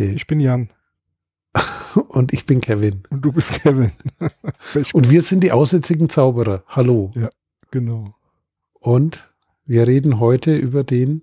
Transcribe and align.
Okay. 0.00 0.14
Ich 0.14 0.26
bin 0.26 0.40
Jan. 0.40 0.70
Und 2.08 2.32
ich 2.32 2.46
bin 2.46 2.62
Kevin. 2.62 3.02
Und 3.10 3.22
du 3.22 3.32
bist 3.32 3.52
Kevin. 3.52 3.92
Und 4.94 5.10
wir 5.10 5.20
sind 5.20 5.44
die 5.44 5.52
aussätzigen 5.52 6.08
Zauberer. 6.08 6.64
Hallo. 6.68 7.10
Ja, 7.14 7.28
genau. 7.70 8.14
Und 8.78 9.28
wir 9.66 9.86
reden 9.86 10.18
heute 10.18 10.56
über 10.56 10.84
den 10.84 11.22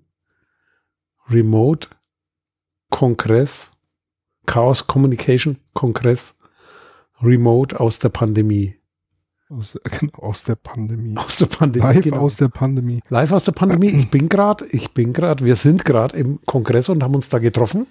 Remote 1.28 1.88
Kongress, 2.90 3.72
Chaos 4.46 4.86
Communication 4.86 5.58
Kongress, 5.74 6.38
Remote 7.20 7.80
aus 7.80 7.98
der 7.98 8.10
Pandemie. 8.10 8.76
Aus, 9.48 9.76
genau, 9.98 10.18
aus 10.18 10.44
der 10.44 10.54
Pandemie. 10.54 11.16
Aus 11.16 11.38
der 11.38 11.46
Pandemie. 11.46 11.84
Live 11.84 12.04
genau. 12.04 12.18
aus 12.18 12.36
der 12.36 12.48
Pandemie. 12.48 13.00
Live 13.08 13.32
aus 13.32 13.42
der 13.42 13.52
Pandemie. 13.52 13.88
Ich 13.88 14.08
bin 14.08 14.28
gerade, 14.28 14.66
ich 14.66 14.94
bin 14.94 15.12
gerade, 15.12 15.44
wir 15.44 15.56
sind 15.56 15.84
gerade 15.84 16.16
im 16.16 16.38
Kongress 16.46 16.88
und 16.88 17.02
haben 17.02 17.16
uns 17.16 17.28
da 17.28 17.40
getroffen. 17.40 17.88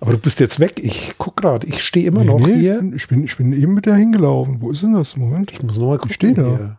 Aber 0.00 0.12
du 0.12 0.18
bist 0.18 0.40
jetzt 0.40 0.60
weg. 0.60 0.80
Ich 0.82 1.14
guck 1.18 1.36
gerade. 1.36 1.66
Ich 1.66 1.82
stehe 1.82 2.06
immer 2.06 2.20
Nee, 2.20 2.26
noch 2.26 2.40
nee, 2.40 2.56
hier. 2.56 2.82
Ich 2.94 3.08
bin, 3.08 3.24
ich, 3.24 3.36
bin, 3.36 3.52
eben 3.52 3.74
mit 3.74 3.86
der 3.86 3.94
hingelaufen. 3.94 4.60
Wo 4.60 4.70
ist 4.70 4.82
denn 4.82 4.92
das? 4.94 5.16
Moment. 5.16 5.50
Ich 5.52 5.62
muss 5.62 5.78
nochmal 5.78 5.96
gucken. 5.96 6.10
Ich 6.10 6.16
steh 6.16 6.34
da. 6.34 6.78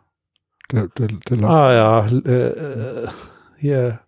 Der, 0.71 0.87
der, 0.87 1.07
der 1.07 1.43
Ah 1.49 1.73
ja, 1.73 2.07
äh, 2.07 2.47
äh, 2.47 3.07
hier. 3.57 3.99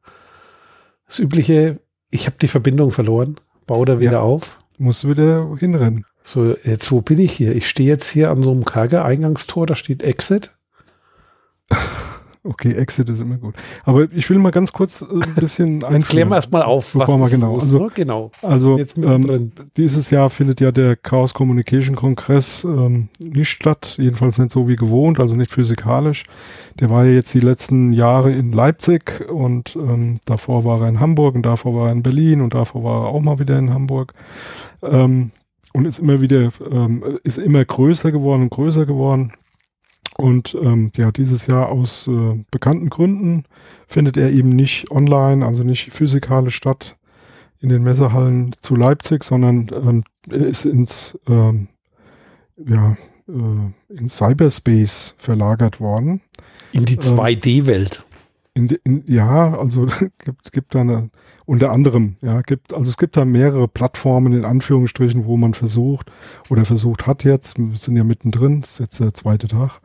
Das 1.07 1.19
übliche, 1.19 1.79
ich 2.09 2.25
habe 2.27 2.37
die 2.41 2.47
Verbindung 2.47 2.91
verloren. 2.91 3.35
Bau 3.65 3.85
da 3.85 3.99
wieder 3.99 4.11
Ja. 4.13 4.19
auf. 4.21 4.59
Musst 4.77 5.03
du 5.03 5.09
wieder 5.09 5.55
hinrennen. 5.57 6.05
So, 6.21 6.55
jetzt 6.63 6.91
wo 6.91 7.01
bin 7.01 7.19
ich 7.19 7.31
hier? 7.31 7.55
Ich 7.55 7.67
stehe 7.69 7.87
jetzt 7.87 8.09
hier 8.09 8.29
an 8.29 8.43
so 8.43 8.51
einem 8.51 8.65
Kerker-Eingangstor, 8.65 9.65
da 9.65 9.75
steht 9.75 10.03
Exit. 10.03 10.57
Okay, 12.47 12.73
Exit 12.73 13.09
ist 13.09 13.19
immer 13.21 13.37
gut. 13.37 13.55
Aber 13.83 14.07
ich 14.13 14.29
will 14.29 14.39
mal 14.39 14.51
ganz 14.51 14.71
kurz 14.71 15.01
äh, 15.01 15.05
ein 15.05 15.35
bisschen 15.35 15.81
Jetzt 15.91 16.09
klären 16.09 16.29
wir 16.29 16.35
erstmal 16.35 16.63
auf, 16.63 16.93
Bevor 16.93 17.17
wir 17.17 17.25
ist 17.25 17.31
genau, 17.31 17.55
los, 17.55 17.63
also- 17.63 17.79
ne? 17.79 17.91
genau. 17.93 18.31
Also 18.41 18.79
ähm, 18.97 19.51
dieses 19.75 20.09
Jahr 20.09 20.29
findet 20.29 20.61
ja 20.61 20.71
der 20.71 20.95
Chaos 20.95 21.33
Communication 21.33 21.95
Kongress 21.95 22.63
ähm, 22.63 23.09
nicht 23.19 23.49
statt, 23.49 23.95
jedenfalls 23.99 24.37
nicht 24.39 24.51
so 24.51 24.67
wie 24.67 24.77
gewohnt, 24.77 25.19
also 25.19 25.35
nicht 25.35 25.51
physikalisch. 25.51 26.23
Der 26.79 26.89
war 26.89 27.05
ja 27.05 27.11
jetzt 27.11 27.33
die 27.33 27.39
letzten 27.41 27.91
Jahre 27.91 28.31
in 28.31 28.51
Leipzig 28.51 29.29
und 29.29 29.75
ähm, 29.75 30.19
davor 30.25 30.63
war 30.63 30.81
er 30.81 30.87
in 30.87 30.99
Hamburg 30.99 31.35
und 31.35 31.45
davor 31.45 31.75
war 31.75 31.87
er 31.87 31.91
in 31.91 32.03
Berlin 32.03 32.41
und 32.41 32.53
davor 32.53 32.83
war 32.83 33.05
er 33.05 33.09
auch 33.09 33.21
mal 33.21 33.39
wieder 33.39 33.57
in 33.59 33.73
Hamburg. 33.73 34.13
Ähm, 34.81 35.31
und 35.73 35.85
ist 35.85 35.99
immer 35.99 36.21
wieder, 36.21 36.49
ähm, 36.71 37.03
ist 37.23 37.37
immer 37.37 37.63
größer 37.63 38.11
geworden 38.11 38.43
und 38.43 38.49
größer 38.51 38.85
geworden. 38.85 39.33
Und 40.17 40.57
ähm, 40.59 40.91
ja, 40.97 41.11
dieses 41.11 41.45
Jahr 41.45 41.69
aus 41.69 42.07
äh, 42.07 42.43
bekannten 42.49 42.89
Gründen 42.89 43.43
findet 43.87 44.17
er 44.17 44.31
eben 44.31 44.49
nicht 44.49 44.89
online, 44.89 45.45
also 45.45 45.63
nicht 45.63 45.93
physikalisch 45.93 46.55
statt 46.55 46.97
in 47.59 47.69
den 47.69 47.83
Messehallen 47.83 48.55
zu 48.59 48.75
Leipzig, 48.75 49.23
sondern 49.23 49.69
ähm, 49.71 50.03
er 50.29 50.47
ist 50.47 50.65
ins, 50.65 51.17
ähm, 51.27 51.67
ja, 52.57 52.97
äh, 53.27 53.93
ins 53.93 54.17
Cyberspace 54.17 55.13
verlagert 55.17 55.79
worden. 55.79 56.21
In 56.71 56.85
die 56.85 56.95
ähm, 56.95 57.01
2D-Welt. 57.01 58.03
In, 58.55 58.67
de- 58.69 58.79
in, 58.83 59.03
ja, 59.05 59.55
also 59.57 59.85
gibt, 60.25 60.51
gibt 60.51 60.73
da 60.73 60.81
eine, 60.81 61.09
unter 61.47 61.71
anderem, 61.71 62.17
ja, 62.21 62.41
gibt, 62.41 62.73
also 62.73 62.89
es 62.89 62.97
gibt 62.97 63.15
da 63.15 63.23
mehrere 63.23 63.69
Plattformen 63.69 64.33
in 64.33 64.43
Anführungsstrichen, 64.43 65.25
wo 65.25 65.37
man 65.37 65.53
versucht 65.53 66.11
oder 66.49 66.65
versucht 66.65 67.07
hat 67.07 67.23
jetzt, 67.23 67.57
wir 67.57 67.77
sind 67.77 67.95
ja 67.95 68.03
mittendrin, 68.03 68.61
das 68.61 68.73
ist 68.73 68.79
jetzt 68.79 68.99
der 68.99 69.13
zweite 69.13 69.47
Tag, 69.47 69.79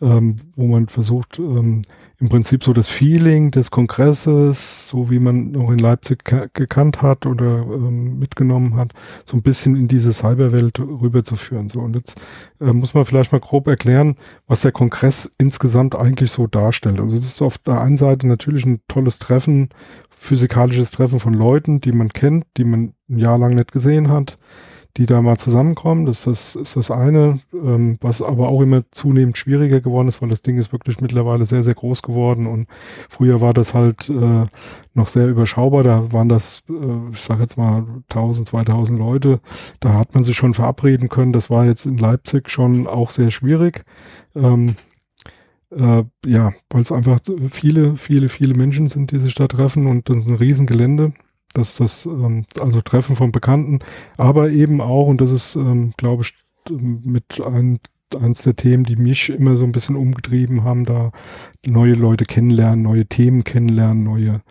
ähm, 0.00 0.36
wo 0.54 0.68
man 0.68 0.86
versucht, 0.86 1.40
ähm, 1.40 1.82
im 2.20 2.28
Prinzip 2.28 2.62
so 2.62 2.74
das 2.74 2.86
Feeling 2.86 3.50
des 3.50 3.70
Kongresses, 3.70 4.88
so 4.88 5.10
wie 5.10 5.18
man 5.18 5.52
noch 5.52 5.70
in 5.70 5.78
Leipzig 5.78 6.22
gekannt 6.52 7.00
hat 7.00 7.24
oder 7.24 7.62
ähm, 7.62 8.18
mitgenommen 8.18 8.76
hat, 8.76 8.92
so 9.24 9.38
ein 9.38 9.42
bisschen 9.42 9.74
in 9.74 9.88
diese 9.88 10.12
Cyberwelt 10.12 10.78
rüberzuführen. 10.78 11.70
So 11.70 11.80
und 11.80 11.96
jetzt 11.96 12.20
äh, 12.60 12.72
muss 12.72 12.92
man 12.92 13.06
vielleicht 13.06 13.32
mal 13.32 13.40
grob 13.40 13.66
erklären, 13.66 14.16
was 14.46 14.60
der 14.60 14.72
Kongress 14.72 15.32
insgesamt 15.38 15.96
eigentlich 15.96 16.30
so 16.30 16.46
darstellt. 16.46 17.00
Also 17.00 17.16
es 17.16 17.24
ist 17.24 17.40
auf 17.40 17.56
der 17.56 17.80
einen 17.80 17.96
Seite 17.96 18.28
natürlich 18.28 18.66
ein 18.66 18.80
tolles 18.86 19.18
Treffen, 19.18 19.70
physikalisches 20.20 20.90
Treffen 20.90 21.18
von 21.18 21.32
Leuten, 21.32 21.80
die 21.80 21.92
man 21.92 22.10
kennt, 22.10 22.44
die 22.58 22.64
man 22.64 22.92
ein 23.08 23.18
Jahr 23.18 23.38
lang 23.38 23.54
nicht 23.54 23.72
gesehen 23.72 24.10
hat, 24.10 24.38
die 24.98 25.06
da 25.06 25.22
mal 25.22 25.38
zusammenkommen. 25.38 26.04
Das, 26.04 26.24
das 26.24 26.56
ist 26.56 26.76
das 26.76 26.90
eine, 26.90 27.40
ähm, 27.54 27.96
was 28.02 28.20
aber 28.20 28.50
auch 28.50 28.60
immer 28.60 28.82
zunehmend 28.90 29.38
schwieriger 29.38 29.80
geworden 29.80 30.08
ist, 30.08 30.20
weil 30.20 30.28
das 30.28 30.42
Ding 30.42 30.58
ist 30.58 30.72
wirklich 30.72 31.00
mittlerweile 31.00 31.46
sehr, 31.46 31.62
sehr 31.62 31.72
groß 31.72 32.02
geworden 32.02 32.46
und 32.46 32.68
früher 33.08 33.40
war 33.40 33.54
das 33.54 33.72
halt 33.72 34.10
äh, 34.10 34.44
noch 34.92 35.08
sehr 35.08 35.26
überschaubar. 35.26 35.84
Da 35.84 36.12
waren 36.12 36.28
das, 36.28 36.64
äh, 36.68 37.12
ich 37.12 37.20
sage 37.20 37.40
jetzt 37.40 37.56
mal 37.56 37.86
1000, 38.10 38.46
2000 38.46 38.98
Leute. 38.98 39.40
Da 39.80 39.94
hat 39.94 40.12
man 40.12 40.22
sich 40.22 40.36
schon 40.36 40.52
verabreden 40.52 41.08
können. 41.08 41.32
Das 41.32 41.48
war 41.48 41.64
jetzt 41.64 41.86
in 41.86 41.96
Leipzig 41.96 42.50
schon 42.50 42.86
auch 42.86 43.08
sehr 43.08 43.30
schwierig. 43.30 43.84
Ähm, 44.36 44.76
äh, 45.70 46.04
ja, 46.26 46.52
weil 46.70 46.82
es 46.82 46.92
einfach 46.92 47.20
viele, 47.48 47.96
viele, 47.96 48.28
viele 48.28 48.54
Menschen 48.54 48.88
sind, 48.88 49.12
die 49.12 49.18
sich 49.18 49.34
da 49.34 49.48
treffen 49.48 49.86
und 49.86 50.08
das 50.08 50.18
ist 50.18 50.28
ein 50.28 50.36
Riesengelände. 50.36 51.12
Das, 51.52 51.76
das, 51.76 52.06
ähm, 52.06 52.44
also 52.60 52.80
Treffen 52.80 53.16
von 53.16 53.32
Bekannten, 53.32 53.80
aber 54.16 54.50
eben 54.50 54.80
auch, 54.80 55.06
und 55.06 55.20
das 55.20 55.32
ist, 55.32 55.56
ähm, 55.56 55.92
glaube 55.96 56.22
ich, 56.22 56.34
mit 56.70 57.40
ein, 57.40 57.80
eins 58.20 58.42
der 58.42 58.54
Themen, 58.54 58.84
die 58.84 58.94
mich 58.94 59.30
immer 59.30 59.56
so 59.56 59.64
ein 59.64 59.72
bisschen 59.72 59.96
umgetrieben 59.96 60.62
haben, 60.62 60.84
da 60.84 61.10
neue 61.66 61.94
Leute 61.94 62.24
kennenlernen, 62.24 62.82
neue 62.82 63.06
Themen 63.06 63.42
kennenlernen, 63.42 64.04
neue, 64.04 64.42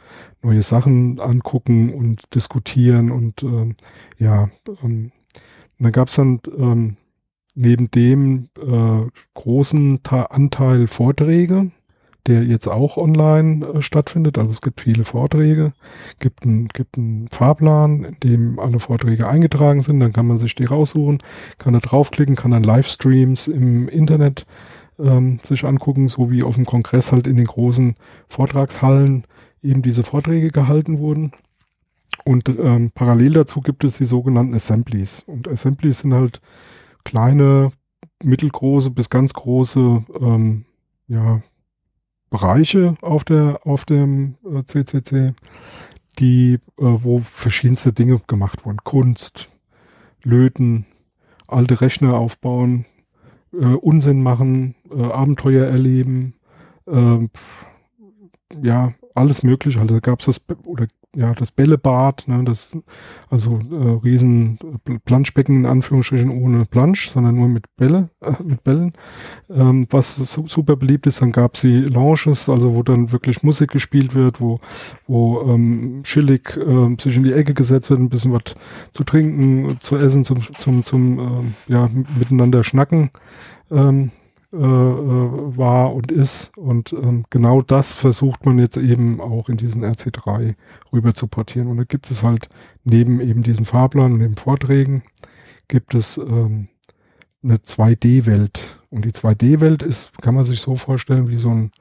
neue 0.41 0.62
Sachen 0.62 1.22
angucken 1.22 1.90
und 1.90 2.36
diskutieren 2.36 3.12
und 3.12 3.44
ähm, 3.44 3.75
ja, 4.18 4.50
ähm, 4.84 5.12
und 5.80 5.86
dann 5.86 5.94
gab 5.94 6.09
es 6.09 6.16
dann 6.16 6.41
ähm, 6.57 6.97
neben 7.56 7.92
dem 7.92 8.50
äh, 8.60 9.10
großen 9.34 10.04
Ta 10.04 10.24
Anteil 10.24 10.88
Vorträge, 10.88 11.72
der 12.28 12.44
jetzt 12.44 12.68
auch 12.68 12.98
online 12.98 13.66
äh, 13.66 13.82
stattfindet. 13.82 14.38
Also 14.38 14.52
es 14.52 14.62
gibt 14.62 14.82
viele 14.82 15.04
Vorträge, 15.04 15.74
gibt 16.20 16.44
einen 16.44 16.68
gibt 16.68 16.98
einen 16.98 17.28
Fahrplan, 17.30 18.04
in 18.04 18.20
dem 18.24 18.60
alle 18.60 18.80
Vorträge 18.80 19.28
eingetragen 19.28 19.82
sind. 19.82 20.00
Dann 20.00 20.14
kann 20.14 20.28
man 20.28 20.38
sich 20.38 20.56
die 20.56 20.66
raussuchen, 20.66 21.20
kann 21.58 21.74
da 21.74 21.80
draufklicken, 21.80 22.36
kann 22.36 22.52
dann 22.52 22.64
Livestreams 22.64 23.48
im 23.48 23.90
Internet 23.90 24.46
ähm, 25.00 25.40
sich 25.44 25.66
angucken, 25.66 26.08
so 26.08 26.31
wie 26.31 26.44
auf 26.44 26.56
dem 26.56 26.66
Kongress 26.66 27.12
halt 27.12 27.28
in 27.28 27.38
den 27.38 27.48
großen 27.48 27.96
Vortragshallen 28.28 29.26
eben 29.62 29.81
diese 29.81 30.04
Vorträge 30.04 30.50
gehalten 30.50 31.00
wurden. 31.00 31.31
Und 32.26 32.50
ähm, 32.50 32.92
parallel 32.94 33.31
dazu 33.31 33.62
gibt 33.62 33.84
es 33.84 33.98
die 33.98 34.06
sogenannten 34.06 34.54
Assemblies. 34.54 35.22
Und 35.22 35.48
Assemblies 35.48 36.00
sind 36.00 36.14
halt 36.14 36.42
kleine, 37.09 37.72
mittelgroße 38.24 38.92
bis 38.92 39.09
ganz 39.09 39.34
große 39.34 40.03
ähm, 40.22 40.66
ja, 41.08 41.42
Bereiche 42.30 42.96
auf 43.02 43.24
der 43.24 43.62
auf 43.66 43.86
dem 43.86 44.36
äh, 44.46 44.64
CCC, 44.64 45.34
die 46.19 46.53
äh, 46.53 46.59
wo 46.78 47.18
verschiedenste 47.18 47.94
Dinge 47.94 48.22
gemacht 48.28 48.64
wurden. 48.64 48.78
Kunst, 48.84 49.50
Löten, 50.24 50.86
alte 51.48 51.81
Rechner 51.81 52.14
aufbauen, 52.14 52.86
äh, 53.53 53.66
Unsinn 53.66 54.22
machen, 54.22 54.75
äh, 54.96 55.02
Abenteuer 55.02 55.66
erleben, 55.66 56.36
äh, 56.86 57.28
ja, 58.62 58.94
alles 59.16 59.42
mögliche. 59.42 59.80
Also 59.80 60.00
gab 60.00 60.19
es 60.19 60.28
das, 60.28 60.46
oder 60.64 60.86
ja, 61.16 61.34
das 61.34 61.52
Bällebad, 61.52 62.28
ne, 62.28 62.44
das, 62.44 62.70
also 63.30 63.59
äh, 63.72 64.06
riesen 64.06 64.59
äh, 64.88 65.00
Planschbecken 65.00 65.56
in 65.56 65.66
Anführungsstrichen 65.66 66.30
ohne 66.30 66.66
Plansch, 66.66 67.10
sondern 67.10 67.36
nur 67.36 67.48
mit 67.48 67.66
Bälle, 67.78 68.10
äh, 68.22 68.33
mit 68.44 68.63
Bällen. 68.63 68.94
Ähm, 69.50 69.88
was 69.89 70.16
su 70.16 70.48
super 70.48 70.75
beliebt 70.75 71.07
ist, 71.07 71.22
dann 71.22 71.31
gab 71.31 71.56
es 71.56 71.62
die 71.62 71.81
Lounges, 71.81 72.48
also 72.48 72.75
wo 72.75 72.83
dann 72.83 73.12
wirklich 73.12 73.42
Musik 73.42 73.72
gespielt 73.72 74.13
wird, 74.13 74.39
wo, 74.39 74.60
wo 75.07 75.42
ähm, 75.42 76.01
chillig 76.04 76.56
äh, 76.56 76.95
sich 77.00 77.16
in 77.16 77.24
die 77.24 77.33
Ecke 77.33 77.56
gesetzt 77.56 77.89
wird, 77.89 78.00
ein 78.00 78.10
bisschen 78.10 78.33
was 78.33 78.56
zu 78.92 79.04
trinken, 79.04 79.80
zu 79.80 79.98
essen, 79.98 80.24
zum, 80.24 80.42
zum, 80.54 80.83
zum 80.83 81.19
ähm, 81.19 81.54
ja, 81.68 81.89
miteinander 82.19 82.63
schnacken. 82.63 83.10
Ähm, 83.72 84.12
äh, 84.51 84.57
äh, 84.57 85.57
war 85.57 85.94
und 85.94 86.12
ist. 86.12 86.57
Und 86.57 86.92
ähm, 86.94 87.25
genau 87.30 87.62
das 87.62 87.94
versucht 87.94 88.46
man 88.48 88.57
jetzt 88.57 88.78
eben 88.78 89.22
auch 89.22 89.48
in 89.48 89.57
diesen 89.57 89.86
RC3 89.86 90.56
rüber 90.92 91.13
zu 91.13 91.28
portieren. 91.28 91.68
Und 91.68 91.78
da 91.78 91.84
gibt 91.84 92.10
es 92.10 92.24
halt 92.24 92.50
neben 92.84 93.19
eben 93.22 93.44
diesem 93.44 93.66
Fahrplan 93.66 94.13
und 94.13 94.19
den 94.19 94.38
Vorträgen 94.38 95.04
gibt 95.68 95.94
es 95.94 96.18
ähm, 96.18 96.68
eine 97.44 97.57
2D-Welt. 97.57 98.80
Und 98.90 99.06
die 99.06 99.12
2D-Welt 99.12 99.84
ist, 99.84 100.19
kann 100.19 100.34
man 100.34 100.46
sich 100.46 100.62
so 100.62 100.75
vorstellen, 100.75 101.30
wie 101.30 101.38
so 101.38 101.52
ein, 101.52 101.72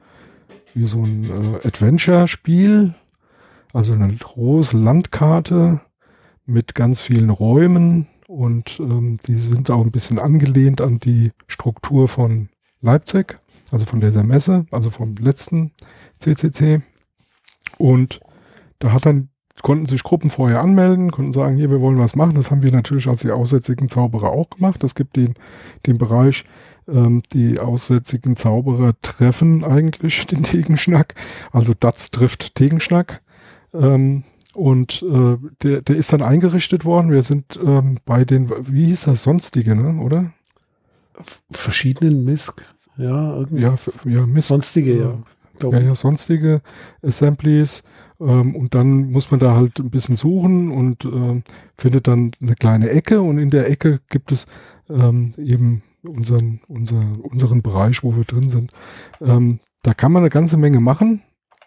wie 0.75 0.85
so 0.85 1.01
ein 1.01 1.23
äh, 1.23 1.67
Adventure-Spiel. 1.67 2.93
Also 3.73 3.93
eine 3.93 4.13
große 4.13 4.77
Landkarte 4.77 5.81
mit 6.45 6.75
ganz 6.75 6.99
vielen 7.01 7.31
Räumen 7.31 8.07
und 8.27 8.79
ähm, 8.79 9.17
die 9.25 9.37
sind 9.37 9.71
auch 9.71 9.81
ein 9.81 9.91
bisschen 9.91 10.19
angelehnt 10.19 10.81
an 10.81 10.99
die 10.99 11.31
Struktur 11.47 12.07
von 12.07 12.49
Leipzig, 12.81 13.37
also 13.71 13.85
von 13.85 13.99
dieser 13.99 14.23
Messe, 14.23 14.65
also 14.71 14.89
vom 14.89 15.15
letzten 15.15 15.71
CCC. 16.19 16.81
Und 17.77 18.19
da 18.79 18.91
hat 18.93 19.05
dann 19.05 19.29
konnten 19.61 19.85
sich 19.85 20.03
Gruppen 20.03 20.29
vorher 20.29 20.61
anmelden, 20.61 21.11
konnten 21.11 21.31
sagen, 21.31 21.57
hier, 21.57 21.69
wir 21.69 21.81
wollen 21.81 21.99
was 21.99 22.15
machen. 22.15 22.35
Das 22.35 22.51
haben 22.51 22.63
wir 22.63 22.71
natürlich 22.71 23.07
als 23.07 23.21
die 23.21 23.31
aussätzigen 23.31 23.89
Zauberer 23.89 24.29
auch 24.29 24.49
gemacht. 24.49 24.83
Es 24.83 24.95
gibt 24.95 25.15
den, 25.15 25.33
den 25.85 25.97
Bereich, 25.97 26.45
ähm, 26.87 27.21
die 27.33 27.59
aussätzigen 27.59 28.35
Zauberer 28.35 28.93
treffen 29.01 29.63
eigentlich 29.63 30.25
den 30.27 30.43
Tegenschnack. 30.43 31.15
Also 31.51 31.73
DATS 31.77 32.11
trifft 32.11 32.55
Tegenschnack. 32.55 33.21
Ähm, 33.73 34.23
und 34.55 35.03
äh, 35.03 35.37
der, 35.61 35.81
der 35.81 35.95
ist 35.95 36.11
dann 36.11 36.23
eingerichtet 36.23 36.83
worden. 36.83 37.11
Wir 37.11 37.21
sind 37.21 37.59
ähm, 37.63 37.97
bei 38.05 38.25
den, 38.25 38.49
wie 38.49 38.87
hieß 38.87 39.03
das, 39.03 39.23
sonstige, 39.23 39.75
ne? 39.75 40.01
oder? 40.01 40.33
Verschiedenen 41.51 42.23
Misk. 42.23 42.65
Ja, 42.97 43.37
irgendwie. 43.37 43.61
Ja, 43.61 43.75
ja 44.05 44.25
Misk. 44.25 44.47
Sonstige, 44.47 44.99
ja. 44.99 45.23
Ja, 45.61 45.79
ja, 45.79 45.95
sonstige 45.95 46.61
Assemblies. 47.01 47.83
Ähm, 48.19 48.55
und 48.55 48.75
dann 48.75 49.11
muss 49.11 49.31
man 49.31 49.39
da 49.39 49.55
halt 49.55 49.79
ein 49.79 49.89
bisschen 49.89 50.15
suchen 50.15 50.71
und 50.71 51.05
äh, 51.05 51.41
findet 51.77 52.07
dann 52.07 52.31
eine 52.41 52.55
kleine 52.55 52.89
Ecke. 52.89 53.21
Und 53.21 53.39
in 53.39 53.49
der 53.49 53.69
Ecke 53.69 53.99
gibt 54.09 54.31
es 54.31 54.47
ähm, 54.89 55.33
eben 55.37 55.83
unseren, 56.03 56.61
unser, 56.67 57.01
unseren 57.21 57.61
Bereich, 57.61 58.03
wo 58.03 58.15
wir 58.15 58.23
drin 58.23 58.49
sind. 58.49 58.71
Ähm, 59.21 59.59
da 59.83 59.93
kann 59.93 60.11
man 60.11 60.23
eine 60.23 60.29
ganze 60.29 60.57
Menge 60.57 60.79
machen. 60.79 61.21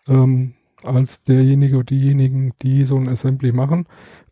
Ähm, 0.09 0.55
als 0.85 1.25
derjenige 1.25 1.77
oder 1.77 1.85
diejenigen, 1.85 2.53
die 2.63 2.85
so 2.85 2.97
ein 2.97 3.09
Assembly 3.09 3.53
machen. 3.53 3.87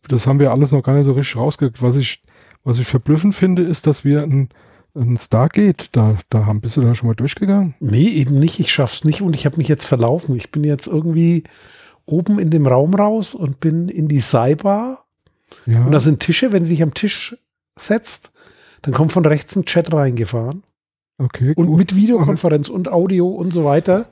Das 0.08 0.26
haben 0.26 0.40
wir 0.40 0.50
alles 0.50 0.72
noch 0.72 0.82
gar 0.82 0.94
nicht 0.94 1.04
so 1.04 1.12
richtig 1.12 1.36
rausgekriegt. 1.36 1.82
Was 1.82 1.96
ich, 1.96 2.22
was 2.64 2.78
ich 2.78 2.86
verblüffend 2.86 3.34
finde, 3.34 3.62
ist, 3.62 3.86
dass 3.86 4.04
wir 4.04 4.22
ein, 4.22 4.48
ein 4.94 5.16
Stargate 5.16 5.88
da, 5.92 6.16
da 6.28 6.46
haben. 6.46 6.60
Bist 6.60 6.76
du 6.76 6.80
da 6.82 6.94
schon 6.94 7.08
mal 7.08 7.14
durchgegangen? 7.14 7.74
Nee, 7.80 8.08
eben 8.08 8.34
nicht. 8.34 8.60
Ich 8.60 8.72
schaff's 8.72 9.04
nicht 9.04 9.22
und 9.22 9.34
ich 9.34 9.46
habe 9.46 9.56
mich 9.56 9.68
jetzt 9.68 9.86
verlaufen. 9.86 10.36
Ich 10.36 10.50
bin 10.50 10.64
jetzt 10.64 10.86
irgendwie 10.86 11.44
oben 12.06 12.38
in 12.38 12.50
dem 12.50 12.66
Raum 12.66 12.94
raus 12.94 13.34
und 13.34 13.60
bin 13.60 13.88
in 13.88 14.08
die 14.08 14.20
Cyber. 14.20 15.04
Ja. 15.66 15.84
Und 15.84 15.92
da 15.92 16.00
sind 16.00 16.20
Tische. 16.20 16.52
Wenn 16.52 16.64
du 16.64 16.68
dich 16.70 16.82
am 16.82 16.94
Tisch 16.94 17.36
setzt, 17.78 18.32
dann 18.82 18.94
kommt 18.94 19.12
von 19.12 19.24
rechts 19.24 19.56
ein 19.56 19.64
Chat 19.64 19.92
reingefahren. 19.92 20.62
Okay, 21.18 21.52
und 21.54 21.76
mit 21.76 21.94
Videokonferenz 21.94 22.70
und 22.70 22.90
Audio 22.90 23.28
und 23.28 23.52
so 23.52 23.62
weiter. 23.62 24.06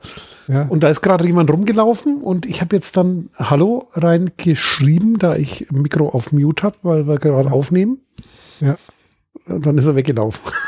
Ja. 0.47 0.65
Und 0.65 0.83
da 0.83 0.91
ist 0.91 1.01
gerade 1.01 1.27
jemand 1.27 1.51
rumgelaufen 1.51 2.21
und 2.21 2.45
ich 2.45 2.61
habe 2.61 2.77
jetzt 2.77 2.99
dann 2.99 3.31
Hallo 3.35 3.89
reingeschrieben, 3.95 5.19
da 5.19 5.35
ich 5.35 5.69
Mikro 5.71 6.11
auf 6.11 6.33
Mute 6.33 6.65
habe, 6.65 6.77
weil 6.83 7.09
wir 7.09 7.17
gerade 7.17 7.51
aufnehmen. 7.51 8.03
Ja. 8.61 8.77
Und 9.47 9.65
dann 9.65 9.79
ist 9.79 9.87
er 9.87 9.97
weggelaufen. 9.97 10.43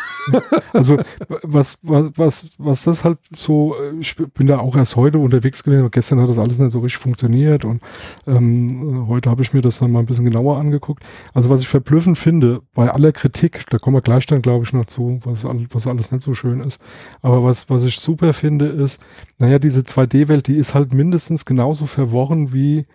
Also 0.73 0.99
was, 1.43 1.79
was, 1.83 2.11
was, 2.15 2.47
was 2.59 2.85
das 2.85 3.05
halt 3.05 3.19
so, 3.35 3.75
ich 3.99 4.17
bin 4.17 4.47
da 4.47 4.59
auch 4.59 4.77
erst 4.77 4.95
heute 4.95 5.19
unterwegs 5.19 5.65
gewesen, 5.65 5.91
gestern 5.91 6.21
hat 6.21 6.29
das 6.29 6.39
alles 6.39 6.59
nicht 6.59 6.71
so 6.71 6.81
richtig 6.81 7.01
funktioniert 7.01 7.65
und 7.65 7.83
ähm, 8.27 9.07
heute 9.09 9.31
habe 9.31 9.43
ich 9.43 9.53
mir 9.53 9.63
das 9.63 9.79
dann 9.79 9.91
mal 9.91 10.01
ein 10.01 10.07
bisschen 10.07 10.27
genauer 10.27 10.59
angeguckt. 10.59 11.03
Also 11.35 11.49
was 11.49 11.61
ich 11.61 11.69
verblüffend 11.69 12.19
finde, 12.19 12.61
bei 12.75 12.91
aller 12.91 13.13
Kritik, 13.13 13.65
da 13.71 13.79
kommen 13.79 13.97
wir 13.97 14.03
gleich 14.03 14.27
dann 14.27 14.43
glaube 14.43 14.65
ich 14.65 14.73
noch 14.73 14.85
zu, 14.85 15.19
was, 15.25 15.45
was 15.45 15.87
alles 15.87 16.13
nicht 16.13 16.23
so 16.23 16.35
schön 16.35 16.61
ist, 16.61 16.81
aber 17.23 17.43
was, 17.43 17.71
was 17.71 17.85
ich 17.85 17.99
super 17.99 18.33
finde 18.33 18.67
ist, 18.67 19.01
naja, 19.39 19.59
diese 19.59 19.81
2D-Welt, 19.81 20.47
die 20.47 20.57
ist 20.57 20.75
halt 20.75 20.93
mindestens 20.93 21.45
genauso 21.45 21.87
verworren 21.87 22.53
wie 22.53 22.87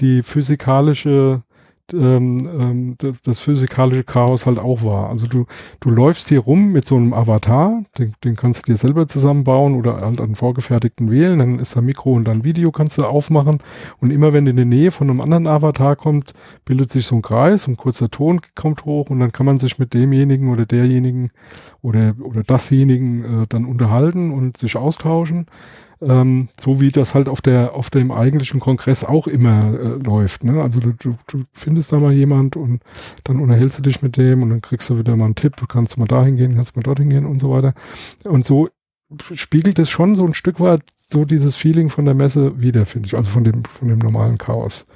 die 0.00 0.22
physikalische 0.22 1.44
ähm, 1.92 2.48
ähm, 2.60 2.94
das, 2.98 3.20
das, 3.22 3.38
physikalische 3.40 4.04
Chaos 4.04 4.46
halt 4.46 4.58
auch 4.58 4.82
war. 4.84 5.10
Also 5.10 5.26
du, 5.26 5.46
du 5.80 5.90
läufst 5.90 6.28
hier 6.28 6.40
rum 6.40 6.72
mit 6.72 6.86
so 6.86 6.96
einem 6.96 7.12
Avatar, 7.12 7.82
den, 7.98 8.14
den 8.24 8.36
kannst 8.36 8.60
du 8.60 8.72
dir 8.72 8.76
selber 8.76 9.06
zusammenbauen 9.06 9.74
oder 9.74 10.00
halt 10.00 10.20
einen 10.20 10.34
vorgefertigten 10.34 11.10
wählen, 11.10 11.38
dann 11.38 11.58
ist 11.58 11.76
da 11.76 11.80
Mikro 11.80 12.12
und 12.12 12.24
dann 12.24 12.44
Video 12.44 12.72
kannst 12.72 12.96
du 12.96 13.04
aufmachen. 13.04 13.58
Und 14.00 14.10
immer 14.10 14.32
wenn 14.32 14.46
in 14.46 14.56
die 14.56 14.64
Nähe 14.64 14.90
von 14.90 15.10
einem 15.10 15.20
anderen 15.20 15.46
Avatar 15.46 15.96
kommt, 15.96 16.32
bildet 16.64 16.90
sich 16.90 17.06
so 17.06 17.16
ein 17.16 17.22
Kreis, 17.22 17.68
ein 17.68 17.76
kurzer 17.76 18.10
Ton 18.10 18.40
kommt 18.54 18.84
hoch 18.86 19.10
und 19.10 19.20
dann 19.20 19.32
kann 19.32 19.46
man 19.46 19.58
sich 19.58 19.78
mit 19.78 19.92
demjenigen 19.92 20.50
oder 20.50 20.64
derjenigen 20.64 21.30
oder, 21.82 22.14
oder 22.22 22.42
dasjenigen 22.42 23.42
äh, 23.42 23.46
dann 23.48 23.66
unterhalten 23.66 24.32
und 24.32 24.56
sich 24.56 24.76
austauschen 24.76 25.46
ähm, 26.06 26.48
so 26.58 26.80
wie 26.80 26.90
das 26.90 27.14
halt 27.14 27.28
auf 27.28 27.40
der 27.40 27.74
auf 27.74 27.90
dem 27.90 28.10
eigentlichen 28.12 28.60
Kongress 28.60 29.04
auch 29.04 29.26
immer 29.26 29.72
äh, 29.72 30.02
läuft. 30.02 30.44
Ne? 30.44 30.62
Also 30.62 30.80
du, 30.80 30.92
du, 30.92 31.16
du 31.26 31.44
findest 31.52 31.92
da 31.92 31.98
mal 31.98 32.12
jemand 32.12 32.56
und 32.56 32.82
dann 33.24 33.40
unterhältst 33.40 33.78
du 33.78 33.82
dich 33.82 34.02
mit 34.02 34.16
dem 34.16 34.42
und 34.42 34.50
dann 34.50 34.62
kriegst 34.62 34.90
du 34.90 34.98
wieder 34.98 35.16
mal 35.16 35.26
einen 35.26 35.34
Tipp, 35.34 35.56
kannst 35.68 35.96
du 35.96 36.00
mal 36.00 36.06
dahin 36.06 36.36
gehen, 36.36 36.54
kannst 36.54 36.76
mal 36.76 36.82
dorthin 36.82 37.10
gehen 37.10 37.26
und 37.26 37.40
so 37.40 37.50
weiter. 37.50 37.74
Und 38.24 38.44
so 38.44 38.68
spiegelt 39.34 39.78
es 39.78 39.90
schon 39.90 40.14
so 40.14 40.24
ein 40.24 40.34
Stück 40.34 40.60
weit 40.60 40.82
so 40.96 41.24
dieses 41.24 41.56
Feeling 41.56 41.90
von 41.90 42.04
der 42.04 42.14
Messe 42.14 42.60
wieder, 42.60 42.86
finde 42.86 43.06
ich, 43.06 43.16
also 43.16 43.30
von 43.30 43.44
dem 43.44 43.64
von 43.64 43.88
dem 43.88 43.98
normalen 43.98 44.38
Chaos. 44.38 44.86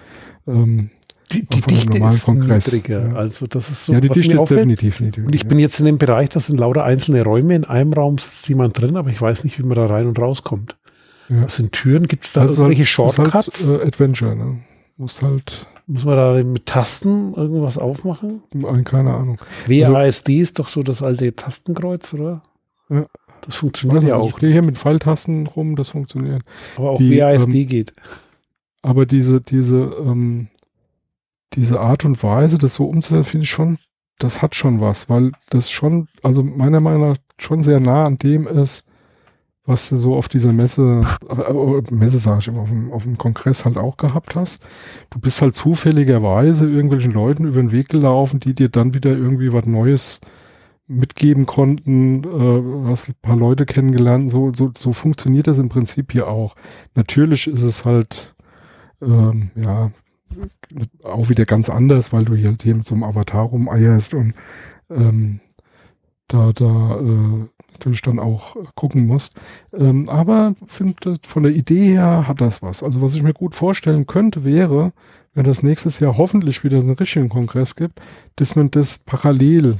Ähm, 0.46 0.90
die, 1.32 1.42
die 1.42 1.60
Dichte 1.60 1.98
ist 1.98 2.24
Kongress. 2.24 2.72
niedriger. 2.72 3.08
Ja. 3.08 3.14
Also 3.14 3.46
das 3.46 3.68
ist 3.68 3.84
so. 3.84 3.92
Ja, 3.92 4.00
die 4.00 4.08
Dichte 4.08 4.36
ist 4.36 4.50
definitiv 4.50 5.00
niedriger. 5.00 5.26
Und 5.26 5.34
ich 5.34 5.42
ja. 5.42 5.48
bin 5.48 5.58
jetzt 5.58 5.78
in 5.78 5.86
dem 5.86 5.98
Bereich, 5.98 6.30
das 6.30 6.46
sind 6.46 6.58
lauter 6.58 6.84
einzelne 6.84 7.22
Räume. 7.22 7.54
In 7.54 7.64
einem 7.64 7.92
Raum 7.92 8.16
sitzt 8.16 8.48
jemand 8.48 8.80
drin, 8.80 8.96
aber 8.96 9.10
ich 9.10 9.20
weiß 9.20 9.44
nicht, 9.44 9.58
wie 9.58 9.62
man 9.62 9.74
da 9.74 9.86
rein 9.86 10.06
und 10.06 10.18
rauskommt. 10.18 10.78
Ja. 11.28 11.42
Was 11.44 11.56
sind 11.56 11.72
Türen? 11.72 12.06
Gibt 12.06 12.24
es 12.24 12.32
da 12.32 12.42
das 12.42 12.52
irgendwelche 12.52 12.80
halt, 12.80 12.88
Shortcuts? 12.88 13.68
Halt, 13.68 13.82
äh, 13.82 13.86
Adventure, 13.86 14.34
ne? 14.34 14.58
Muss 14.96 15.22
halt. 15.22 15.66
Muss 15.86 16.04
man 16.04 16.16
da 16.16 16.42
mit 16.42 16.66
Tasten 16.66 17.34
irgendwas 17.34 17.78
aufmachen? 17.78 18.42
Keine 18.84 19.14
Ahnung. 19.14 19.38
WASD 19.66 20.28
also, 20.28 20.42
ist 20.42 20.58
doch 20.58 20.68
so 20.68 20.82
das 20.82 21.02
alte 21.02 21.34
Tastenkreuz, 21.34 22.12
oder? 22.12 22.42
Ja. 22.90 23.06
Das 23.42 23.56
funktioniert 23.56 24.02
ja 24.02 24.16
also 24.16 24.28
auch. 24.28 24.30
Ich 24.32 24.36
gehe 24.36 24.52
hier 24.52 24.62
mit 24.62 24.76
Pfeiltasten 24.76 25.46
rum, 25.46 25.76
das 25.76 25.90
funktioniert. 25.90 26.42
Aber 26.76 26.90
auch 26.90 26.98
Die, 26.98 27.18
WASD 27.18 27.54
ähm, 27.54 27.66
geht. 27.68 27.92
Aber 28.82 29.06
diese, 29.06 29.40
diese, 29.40 29.76
ähm, 29.76 30.48
diese 31.54 31.80
Art 31.80 32.04
und 32.04 32.22
Weise, 32.22 32.58
das 32.58 32.74
so 32.74 32.86
umzusetzen, 32.86 33.24
finde 33.24 33.44
ich 33.44 33.50
schon, 33.50 33.78
das 34.18 34.42
hat 34.42 34.54
schon 34.54 34.80
was, 34.80 35.08
weil 35.08 35.32
das 35.50 35.70
schon, 35.70 36.08
also 36.22 36.42
meiner 36.42 36.80
Meinung 36.80 37.10
nach 37.10 37.16
schon 37.38 37.62
sehr 37.62 37.80
nah 37.80 38.04
an 38.04 38.18
dem 38.18 38.46
ist, 38.46 38.87
was 39.68 39.90
du 39.90 39.98
so 39.98 40.16
auf 40.16 40.28
dieser 40.28 40.54
Messe, 40.54 41.02
äh, 41.28 41.94
Messe 41.94 42.18
sage 42.18 42.38
ich 42.40 42.48
immer, 42.48 42.62
auf 42.62 42.70
dem, 42.70 42.90
auf 42.90 43.02
dem 43.02 43.18
Kongress 43.18 43.66
halt 43.66 43.76
auch 43.76 43.98
gehabt 43.98 44.34
hast. 44.34 44.62
Du 45.10 45.20
bist 45.20 45.42
halt 45.42 45.54
zufälligerweise 45.54 46.66
irgendwelchen 46.66 47.12
Leuten 47.12 47.44
über 47.44 47.60
den 47.60 47.70
Weg 47.70 47.90
gelaufen, 47.90 48.40
die 48.40 48.54
dir 48.54 48.70
dann 48.70 48.94
wieder 48.94 49.10
irgendwie 49.10 49.52
was 49.52 49.66
Neues 49.66 50.20
mitgeben 50.86 51.44
konnten, 51.44 52.24
äh, 52.24 52.88
hast 52.88 53.10
ein 53.10 53.14
paar 53.20 53.36
Leute 53.36 53.66
kennengelernt. 53.66 54.30
So, 54.30 54.52
so, 54.54 54.70
so 54.74 54.92
funktioniert 54.92 55.46
das 55.46 55.58
im 55.58 55.68
Prinzip 55.68 56.12
hier 56.12 56.28
auch. 56.28 56.56
Natürlich 56.94 57.46
ist 57.46 57.60
es 57.60 57.84
halt, 57.84 58.34
ähm, 59.02 59.50
ja, 59.54 59.90
auch 61.04 61.28
wieder 61.28 61.44
ganz 61.44 61.68
anders, 61.68 62.10
weil 62.10 62.24
du 62.24 62.34
hier, 62.34 62.56
hier 62.62 62.74
mit 62.74 62.86
so 62.86 62.94
einem 62.94 63.04
Avatar 63.04 63.44
rumeierst 63.44 64.14
und 64.14 64.32
ähm, 64.88 65.40
da, 66.26 66.52
da 66.54 67.00
äh, 67.00 67.48
natürlich 67.78 68.02
dann 68.02 68.18
auch 68.18 68.56
äh, 68.56 68.60
gucken 68.74 69.06
musst. 69.06 69.36
Ähm, 69.72 70.08
aber 70.08 70.54
finde, 70.66 71.16
von 71.22 71.42
der 71.42 71.52
Idee 71.52 71.92
her 71.92 72.26
hat 72.26 72.40
das 72.40 72.62
was. 72.62 72.82
Also 72.82 73.02
was 73.02 73.14
ich 73.14 73.22
mir 73.22 73.34
gut 73.34 73.54
vorstellen 73.54 74.06
könnte, 74.06 74.44
wäre, 74.44 74.92
wenn 75.34 75.44
das 75.44 75.62
nächstes 75.62 76.00
Jahr 76.00 76.16
hoffentlich 76.16 76.64
wieder 76.64 76.78
einen 76.78 76.90
richtigen 76.90 77.28
Kongress 77.28 77.76
gibt, 77.76 78.00
dass 78.36 78.56
man 78.56 78.70
das 78.70 78.98
parallel 78.98 79.78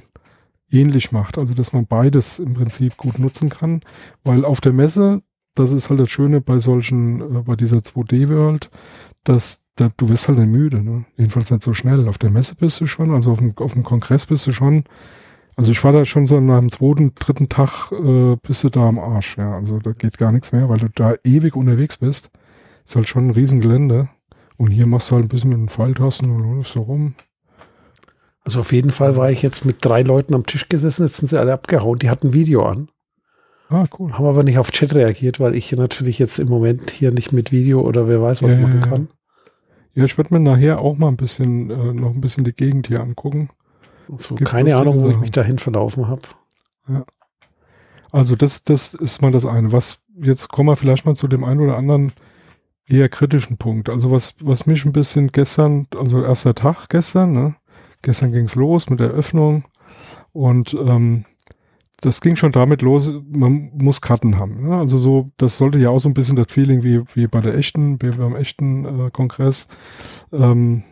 ähnlich 0.71 1.13
macht. 1.13 1.39
Also 1.39 1.55
dass 1.55 1.73
man 1.73 1.87
beides 1.87 2.39
im 2.39 2.55
Prinzip 2.55 2.97
gut 2.97 3.19
nutzen 3.19 3.49
kann, 3.49 3.81
weil 4.25 4.45
auf 4.45 4.61
der 4.61 4.73
Messe, 4.73 5.23
das 5.55 5.73
ist 5.73 5.91
halt 5.91 6.01
das 6.01 6.11
Schöne 6.11 6.41
bei 6.41 6.59
solchen, 6.59 7.21
äh, 7.21 7.43
bei 7.43 7.57
dieser 7.57 7.79
2D-World, 7.79 8.71
dass 9.25 9.65
da, 9.77 9.91
du 9.97 10.09
wirst 10.09 10.29
halt 10.29 10.39
nicht 10.39 10.51
müde, 10.51 10.83
ne? 10.83 11.05
Jedenfalls 11.17 11.51
nicht 11.51 11.63
so 11.63 11.73
schnell. 11.73 12.09
Auf 12.09 12.19
der 12.19 12.31
Messe 12.31 12.55
bist 12.57 12.81
du 12.81 12.87
schon, 12.87 13.13
also 13.13 13.33
auf 13.33 13.39
dem, 13.39 13.57
auf 13.59 13.75
dem 13.75 13.85
Kongress 13.85 14.27
bist 14.27 14.47
du 14.47 14.53
schon 14.53 14.85
also 15.59 15.73
ich 15.73 15.83
war 15.83 15.93
da 15.93 16.05
schon 16.05 16.25
so 16.25 16.39
nach 16.39 16.61
dem 16.61 16.71
zweiten, 16.71 17.15
dritten 17.17 17.49
Tag 17.49 17.91
äh, 17.91 18.37
bist 18.37 18.63
du 18.63 18.69
da 18.69 18.87
am 18.87 19.01
Arsch. 19.01 19.37
Ja, 19.39 19.57
also 19.57 19.81
da 19.81 19.91
geht 19.91 20.17
gar 20.17 20.31
nichts 20.31 20.53
mehr, 20.53 20.69
weil 20.69 20.79
du 20.79 20.89
da 20.89 21.15
ewig 21.25 21.57
unterwegs 21.57 21.97
bist. 21.97 22.31
Ist 22.85 22.95
halt 22.95 23.09
schon 23.09 23.27
ein 23.27 23.31
Riesengelände. 23.33 24.09
Und 24.57 24.71
hier 24.71 24.87
machst 24.87 25.11
du 25.11 25.17
halt 25.17 25.25
ein 25.25 25.29
bisschen 25.29 25.51
mit 25.51 25.59
den 25.59 25.69
Pfeiltasten 25.69 26.31
und 26.31 26.45
läufst 26.45 26.75
so 26.75 26.83
rum. 26.83 27.17
Also 28.45 28.61
auf 28.61 28.71
jeden 28.71 28.91
Fall 28.91 29.17
war 29.17 29.33
ich 29.33 29.43
jetzt 29.43 29.65
mit 29.65 29.85
drei 29.85 30.03
Leuten 30.03 30.33
am 30.37 30.47
Tisch 30.47 30.69
gesessen, 30.69 31.07
jetzt 31.07 31.17
sind 31.17 31.27
sie 31.27 31.41
alle 31.41 31.53
abgehauen. 31.53 31.99
Die 31.99 32.09
hatten 32.09 32.33
Video 32.33 32.65
an. 32.65 32.89
Ah, 33.69 33.87
cool. 33.99 34.13
Haben 34.13 34.27
aber 34.27 34.45
nicht 34.45 34.59
auf 34.59 34.71
Chat 34.71 34.95
reagiert, 34.95 35.41
weil 35.41 35.57
ich 35.57 35.71
hier 35.71 35.79
natürlich 35.79 36.21
jetzt 36.21 36.39
im 36.39 36.49
Moment 36.49 36.93
hier 36.93 37.11
nicht 37.11 37.33
mit 37.33 37.51
Video 37.51 37.81
oder 37.81 38.07
wer 38.07 38.23
weiß 38.23 38.45
was 38.45 38.53
ja, 38.53 38.59
machen 38.59 38.81
kann. 38.81 39.09
Ja, 39.95 40.05
ich 40.05 40.17
werde 40.17 40.33
mir 40.33 40.41
nachher 40.41 40.79
auch 40.79 40.97
mal 40.97 41.09
ein 41.09 41.17
bisschen, 41.17 41.69
äh, 41.69 41.93
noch 41.95 42.15
ein 42.15 42.21
bisschen 42.21 42.45
die 42.45 42.53
Gegend 42.53 42.87
hier 42.87 43.01
angucken. 43.01 43.51
So, 44.17 44.37
keine 44.37 44.77
Ahnung, 44.77 45.03
wo 45.03 45.11
ich 45.11 45.19
mich 45.19 45.31
dahin 45.31 45.59
verlaufen 45.59 46.09
habe. 46.09 46.23
Ja. 46.89 47.05
Also 48.11 48.37
das, 48.37 48.65
das 48.65 48.95
ist 48.95 49.21
mal 49.21 49.33
das 49.33 49.45
eine. 49.45 49.73
Was, 49.73 50.05
jetzt 50.21 50.49
kommen 50.49 50.69
wir 50.69 50.77
vielleicht 50.77 51.05
mal 51.05 51.15
zu 51.15 51.29
dem 51.29 51.45
einen 51.45 51.61
oder 51.61 51.77
anderen 51.77 52.13
eher 52.87 53.09
kritischen 53.09 53.59
Punkt. 53.59 53.91
Also 53.91 54.11
was, 54.11 54.37
was 54.41 54.67
mich 54.67 54.85
ein 54.85 54.93
bisschen 54.93 55.29
gestern, 55.29 55.87
also 55.97 56.23
erster 56.23 56.55
Tag 56.55 56.89
gestern, 56.89 57.33
ne? 57.33 57.57
Gestern 58.01 58.33
ging 58.33 58.45
es 58.45 58.55
los 58.55 58.89
mit 58.89 59.01
der 59.01 59.11
Öffnung 59.11 59.65
und 60.33 60.73
ähm, 60.73 61.25
das 62.01 62.21
ging 62.21 62.37
schon 62.37 62.53
damit 62.53 62.81
los, 62.81 63.11
man 63.29 63.71
muss 63.75 64.01
Karten 64.01 64.39
haben. 64.39 64.69
Ne? 64.69 64.77
Also 64.77 64.99
so, 64.99 65.33
das 65.37 65.59
sollte 65.59 65.79
ja 65.79 65.91
auch 65.91 65.99
so 65.99 66.09
ein 66.09 66.15
bisschen 66.15 66.37
das 66.37 66.47
Feeling 66.49 66.85
wie, 66.85 67.03
wie 67.15 67.27
bei 67.27 67.41
der 67.41 67.57
echten, 67.57 68.01
wie 68.01 68.11
beim 68.11 68.37
echten 68.37 68.85
äh, 68.85 69.11
Kongress 69.11 69.67
ähm, 70.33 70.85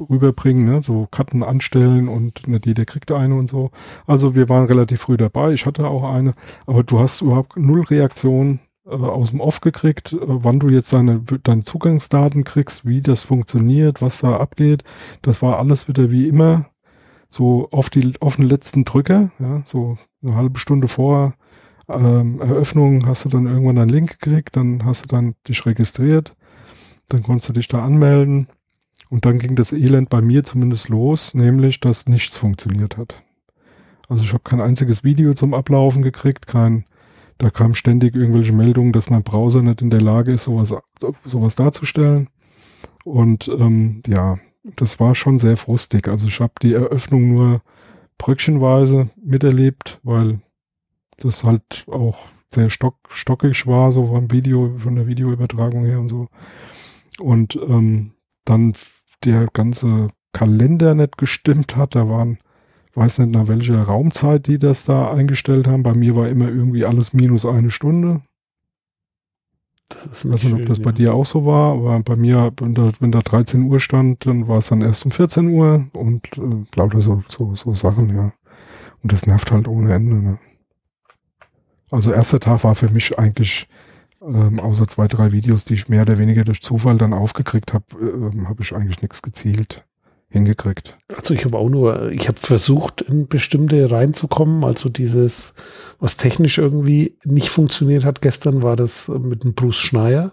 rüberbringen, 0.00 0.64
ne? 0.64 0.82
so 0.82 1.06
Karten 1.10 1.42
anstellen 1.42 2.08
und 2.08 2.46
nicht 2.48 2.66
jeder 2.66 2.84
kriegt 2.84 3.12
eine 3.12 3.34
und 3.34 3.48
so. 3.48 3.70
Also 4.06 4.34
wir 4.34 4.48
waren 4.48 4.66
relativ 4.66 5.00
früh 5.00 5.16
dabei, 5.16 5.52
ich 5.52 5.66
hatte 5.66 5.88
auch 5.88 6.04
eine, 6.04 6.32
aber 6.66 6.82
du 6.82 6.98
hast 6.98 7.22
überhaupt 7.22 7.56
null 7.56 7.82
Reaktion 7.82 8.60
äh, 8.86 8.90
aus 8.90 9.30
dem 9.30 9.40
Off 9.40 9.60
gekriegt, 9.60 10.12
äh, 10.12 10.18
wann 10.20 10.60
du 10.60 10.68
jetzt 10.68 10.92
deine, 10.92 11.22
deine 11.42 11.62
Zugangsdaten 11.62 12.44
kriegst, 12.44 12.86
wie 12.86 13.00
das 13.00 13.22
funktioniert, 13.22 14.02
was 14.02 14.20
da 14.20 14.36
abgeht. 14.36 14.84
Das 15.22 15.42
war 15.42 15.58
alles 15.58 15.88
wieder 15.88 16.10
wie 16.10 16.28
immer 16.28 16.66
so 17.30 17.68
auf 17.72 17.90
die 17.90 18.14
auf 18.20 18.36
den 18.36 18.46
letzten 18.46 18.84
Drücker, 18.84 19.30
ja, 19.38 19.62
so 19.66 19.98
eine 20.22 20.34
halbe 20.34 20.58
Stunde 20.58 20.88
vor 20.88 21.34
ähm, 21.88 22.40
Eröffnung 22.40 23.06
hast 23.06 23.24
du 23.24 23.28
dann 23.28 23.46
irgendwann 23.46 23.78
einen 23.78 23.88
Link 23.88 24.20
gekriegt, 24.20 24.56
dann 24.56 24.84
hast 24.84 25.04
du 25.04 25.08
dann 25.08 25.34
dich 25.46 25.64
registriert, 25.64 26.36
dann 27.08 27.22
konntest 27.22 27.48
du 27.48 27.52
dich 27.54 27.68
da 27.68 27.84
anmelden 27.84 28.48
und 29.10 29.24
dann 29.24 29.38
ging 29.38 29.56
das 29.56 29.72
Elend 29.72 30.10
bei 30.10 30.20
mir 30.20 30.44
zumindest 30.44 30.88
los, 30.88 31.34
nämlich 31.34 31.80
dass 31.80 32.06
nichts 32.06 32.36
funktioniert 32.36 32.96
hat. 32.96 33.22
Also 34.08 34.22
ich 34.22 34.32
habe 34.32 34.44
kein 34.44 34.60
einziges 34.60 35.04
Video 35.04 35.34
zum 35.34 35.54
Ablaufen 35.54 36.02
gekriegt, 36.02 36.46
kein 36.46 36.84
da 37.38 37.50
kam 37.50 37.74
ständig 37.74 38.16
irgendwelche 38.16 38.52
Meldungen, 38.52 38.92
dass 38.92 39.10
mein 39.10 39.22
Browser 39.22 39.62
nicht 39.62 39.80
in 39.80 39.90
der 39.90 40.00
Lage 40.00 40.32
ist, 40.32 40.44
sowas, 40.44 40.74
sowas 41.24 41.54
darzustellen. 41.54 42.28
Und 43.04 43.48
ähm, 43.48 44.02
ja, 44.08 44.38
das 44.64 44.98
war 44.98 45.14
schon 45.14 45.38
sehr 45.38 45.56
frustig. 45.56 46.08
Also 46.08 46.26
ich 46.26 46.40
habe 46.40 46.54
die 46.60 46.74
Eröffnung 46.74 47.34
nur 47.34 47.62
bröckchenweise 48.18 49.10
miterlebt, 49.22 50.00
weil 50.02 50.40
das 51.18 51.44
halt 51.44 51.86
auch 51.88 52.18
sehr 52.50 52.70
stock, 52.70 52.96
stockig 53.10 53.66
war, 53.68 53.92
so 53.92 54.06
vom 54.06 54.32
Video, 54.32 54.76
von 54.78 54.96
der 54.96 55.06
Videoübertragung 55.06 55.84
her 55.84 56.00
und 56.00 56.08
so. 56.08 56.26
Und 57.20 57.56
ähm, 57.56 58.12
dann 58.44 58.72
der 59.24 59.48
ganze 59.52 60.08
Kalender 60.32 60.94
nicht 60.94 61.18
gestimmt 61.18 61.76
hat, 61.76 61.94
da 61.94 62.08
waren 62.08 62.38
weiß 62.98 63.20
nicht, 63.20 63.30
nach 63.30 63.48
welcher 63.48 63.80
Raumzeit 63.82 64.46
die 64.46 64.58
das 64.58 64.84
da 64.84 65.10
eingestellt 65.10 65.66
haben. 65.66 65.82
Bei 65.82 65.94
mir 65.94 66.16
war 66.16 66.28
immer 66.28 66.48
irgendwie 66.48 66.84
alles 66.84 67.12
minus 67.12 67.46
eine 67.46 67.70
Stunde. 67.70 68.22
Das 69.88 70.04
ist 70.04 70.24
ich 70.26 70.32
weiß 70.32 70.44
nicht, 70.44 70.54
ob 70.54 70.66
das 70.66 70.80
bei 70.80 70.92
dir 70.92 71.14
auch 71.14 71.24
so 71.24 71.46
war, 71.46 71.72
aber 71.72 72.00
bei 72.00 72.16
mir, 72.16 72.52
wenn 72.58 72.74
da, 72.74 72.92
wenn 73.00 73.12
da 73.12 73.20
13 73.20 73.62
Uhr 73.62 73.80
stand, 73.80 74.26
dann 74.26 74.46
war 74.46 74.58
es 74.58 74.68
dann 74.68 74.82
erst 74.82 75.04
um 75.06 75.10
14 75.10 75.48
Uhr 75.48 75.86
und 75.94 76.26
äh, 76.36 76.66
lauter 76.76 77.00
so, 77.00 77.22
so, 77.26 77.54
so 77.54 77.72
Sachen, 77.72 78.14
ja. 78.14 78.32
Und 79.02 79.12
das 79.12 79.26
nervt 79.26 79.50
halt 79.50 79.66
ohne 79.66 79.94
Ende. 79.94 80.16
Ne? 80.16 80.38
Also 81.90 82.12
erster 82.12 82.40
Tag 82.40 82.64
war 82.64 82.74
für 82.74 82.90
mich 82.90 83.18
eigentlich, 83.18 83.66
ähm, 84.22 84.60
außer 84.60 84.88
zwei, 84.88 85.06
drei 85.08 85.32
Videos, 85.32 85.64
die 85.64 85.74
ich 85.74 85.88
mehr 85.88 86.02
oder 86.02 86.18
weniger 86.18 86.44
durch 86.44 86.60
Zufall 86.60 86.98
dann 86.98 87.12
aufgekriegt 87.12 87.72
habe, 87.72 87.84
äh, 88.00 88.46
habe 88.46 88.62
ich 88.62 88.74
eigentlich 88.74 89.02
nichts 89.02 89.22
gezielt 89.22 89.84
hingekriegt. 90.30 90.98
Also 91.16 91.34
ich 91.34 91.44
habe 91.44 91.56
auch 91.56 91.70
nur, 91.70 92.10
ich 92.12 92.28
habe 92.28 92.38
versucht, 92.38 93.00
in 93.00 93.28
bestimmte 93.28 93.90
reinzukommen. 93.90 94.64
Also 94.64 94.88
dieses, 94.88 95.54
was 96.00 96.16
technisch 96.16 96.58
irgendwie 96.58 97.16
nicht 97.24 97.48
funktioniert 97.48 98.04
hat 98.04 98.20
gestern, 98.20 98.62
war 98.62 98.76
das 98.76 99.08
mit 99.08 99.44
dem 99.44 99.54
Bruce 99.54 99.78
Schneier. 99.78 100.32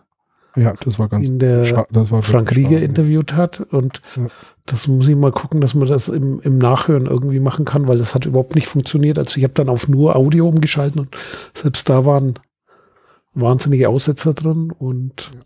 Ja, 0.57 0.73
das 0.83 0.99
war 0.99 1.09
ganz, 1.09 1.27
in 1.27 1.39
der 1.39 1.85
das 1.91 2.11
war 2.11 2.21
Frank 2.21 2.55
Rieger 2.55 2.81
interviewt 2.81 3.33
hat. 3.33 3.59
Und 3.59 4.01
ja. 4.15 4.27
das 4.65 4.87
muss 4.87 5.07
ich 5.07 5.15
mal 5.15 5.31
gucken, 5.31 5.61
dass 5.61 5.75
man 5.75 5.87
das 5.87 6.07
im, 6.07 6.39
im 6.41 6.57
Nachhören 6.57 7.07
irgendwie 7.07 7.39
machen 7.39 7.65
kann, 7.65 7.87
weil 7.87 7.97
das 7.97 8.15
hat 8.15 8.25
überhaupt 8.25 8.55
nicht 8.55 8.67
funktioniert. 8.67 9.17
Also 9.17 9.37
ich 9.37 9.43
habe 9.43 9.53
dann 9.53 9.69
auf 9.69 9.87
nur 9.87 10.15
Audio 10.15 10.47
umgeschalten 10.47 11.01
und 11.01 11.17
selbst 11.53 11.89
da 11.89 12.05
waren 12.05 12.35
wahnsinnige 13.35 13.89
Aussetzer 13.89 14.33
drin 14.33 14.71
und 14.71 15.31
ja. 15.33 15.39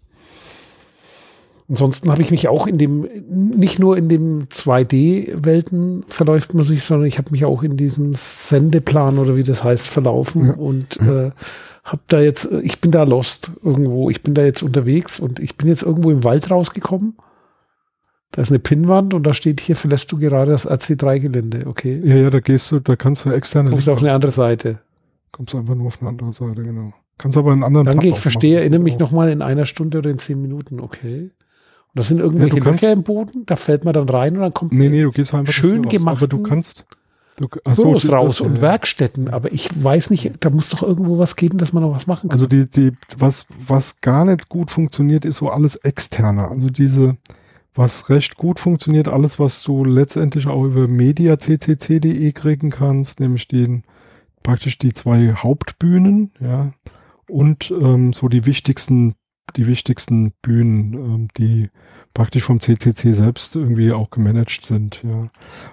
Ansonsten 1.69 2.10
habe 2.10 2.24
ich 2.24 2.31
mich 2.31 2.48
auch 2.48 2.65
in 2.65 2.79
dem, 2.79 3.08
nicht 3.29 3.77
nur 3.77 3.96
in 3.96 4.10
dem 4.10 4.46
2D-Welten 4.46 6.03
verläuft 6.08 6.55
man 6.55 6.63
sich, 6.63 6.84
sondern 6.84 7.08
ich 7.08 7.19
habe 7.19 7.29
mich 7.29 7.46
auch 7.46 7.62
in 7.62 7.77
diesen 7.77 8.12
Sendeplan 8.12 9.19
oder 9.19 9.36
wie 9.36 9.43
das 9.43 9.63
heißt 9.63 9.88
verlaufen 9.88 10.48
ja. 10.48 10.53
und 10.53 10.96
ja. 10.96 11.27
Äh, 11.27 11.31
habe 11.84 12.01
da 12.08 12.19
jetzt, 12.22 12.51
ich 12.63 12.81
bin 12.81 12.91
da 12.91 13.03
lost 13.03 13.51
irgendwo, 13.63 14.10
ich 14.10 14.24
bin 14.24 14.34
da 14.34 14.43
jetzt 14.43 14.63
unterwegs 14.63 15.19
und 15.19 15.39
ich 15.39 15.58
bin 15.58 15.67
jetzt 15.67 15.84
irgendwo 15.84 16.10
im 16.10 16.24
Wald 16.24 16.50
rausgekommen. 16.50 17.17
Da 18.31 18.41
ist 18.41 18.50
eine 18.50 18.60
Pinnwand 18.60 19.13
und 19.13 19.25
da 19.25 19.34
steht 19.34 19.60
hier, 19.60 19.75
verlässt 19.75 20.12
du 20.12 20.17
gerade 20.17 20.51
das 20.51 20.69
AC3-Gelände, 20.69 21.67
okay? 21.67 22.01
Ja, 22.03 22.15
ja, 22.15 22.29
da 22.29 22.39
gehst 22.39 22.72
du, 22.72 22.79
da 22.79 22.96
kannst 22.96 23.25
du 23.25 23.31
externe. 23.31 23.69
Kommst 23.69 23.88
du 23.88 23.91
auf 23.91 24.00
eine 24.00 24.12
andere 24.12 24.31
Seite. 24.31 24.79
Kommst 25.31 25.53
du 25.53 25.60
einfach 25.60 25.75
nur 25.75 25.88
auf 25.88 26.00
eine 26.01 26.10
andere 26.10 26.34
Seite, 26.34 26.63
genau. 26.63 26.93
Kannst 27.19 27.38
aber 27.38 27.51
einen 27.51 27.63
anderen 27.63 27.85
Danke, 27.85 28.07
ich 28.07 28.17
verstehe, 28.17 28.59
erinnere 28.59 28.79
mich 28.79 28.97
nochmal 28.97 29.29
in 29.29 29.41
einer 29.41 29.65
Stunde 29.65 29.97
oder 29.97 30.09
in 30.09 30.17
zehn 30.17 30.41
Minuten, 30.41 30.79
okay. 30.79 31.23
Und 31.23 31.99
das 31.99 32.07
sind 32.07 32.19
irgendwelche 32.19 32.57
ja, 32.57 32.63
Löcher 32.63 32.93
im 32.93 33.03
Boden, 33.03 33.45
da 33.45 33.57
fällt 33.57 33.83
man 33.83 33.93
dann 33.93 34.07
rein 34.07 34.35
und 34.35 34.41
dann 34.41 34.53
kommt 34.53 34.71
nee, 34.71 34.88
nee, 34.88 35.01
du 35.01 35.11
gehst 35.11 35.33
einfach 35.33 35.51
schön 35.51 35.89
gemacht. 35.89 36.17
Aber 36.17 36.27
du 36.27 36.41
kannst 36.41 36.85
du, 37.35 37.49
Büros 37.49 38.09
raus 38.09 38.39
und 38.39 38.57
ja. 38.57 38.61
Werkstätten, 38.61 39.27
aber 39.27 39.51
ich 39.51 39.69
weiß 39.83 40.11
nicht, 40.11 40.31
da 40.39 40.49
muss 40.49 40.69
doch 40.69 40.81
irgendwo 40.81 41.17
was 41.17 41.35
geben, 41.35 41.57
dass 41.57 41.73
man 41.73 41.83
noch 41.83 41.93
was 41.93 42.07
machen 42.07 42.29
kann. 42.29 42.31
Also 42.31 42.47
die, 42.47 42.69
die, 42.69 42.93
was, 43.17 43.47
was 43.67 43.99
gar 43.99 44.23
nicht 44.23 44.47
gut 44.47 44.71
funktioniert, 44.71 45.25
ist 45.25 45.38
so 45.38 45.49
alles 45.49 45.75
externer. 45.75 46.49
Also 46.49 46.69
diese, 46.69 47.17
was 47.73 48.09
recht 48.09 48.38
gut 48.38 48.61
funktioniert, 48.61 49.09
alles, 49.09 49.39
was 49.39 49.61
du 49.63 49.83
letztendlich 49.83 50.47
auch 50.47 50.63
über 50.63 50.88
mediaccc.de 50.88 52.31
kriegen 52.31 52.69
kannst, 52.69 53.19
nämlich 53.19 53.49
den, 53.49 53.83
praktisch 54.41 54.77
die 54.77 54.93
zwei 54.93 55.33
Hauptbühnen, 55.33 56.31
ja, 56.39 56.71
und 57.29 57.71
ähm, 57.71 58.13
so 58.13 58.27
die 58.27 58.45
wichtigsten 58.45 59.15
die 59.55 59.67
wichtigsten 59.67 60.31
Bühnen, 60.41 60.93
ähm, 60.93 61.27
die 61.38 61.69
praktisch 62.13 62.43
vom 62.43 62.59
CCC 62.59 63.13
selbst 63.13 63.55
irgendwie 63.55 63.91
auch 63.91 64.09
gemanagt 64.09 64.63
sind. 64.63 65.03
Ja. 65.03 65.29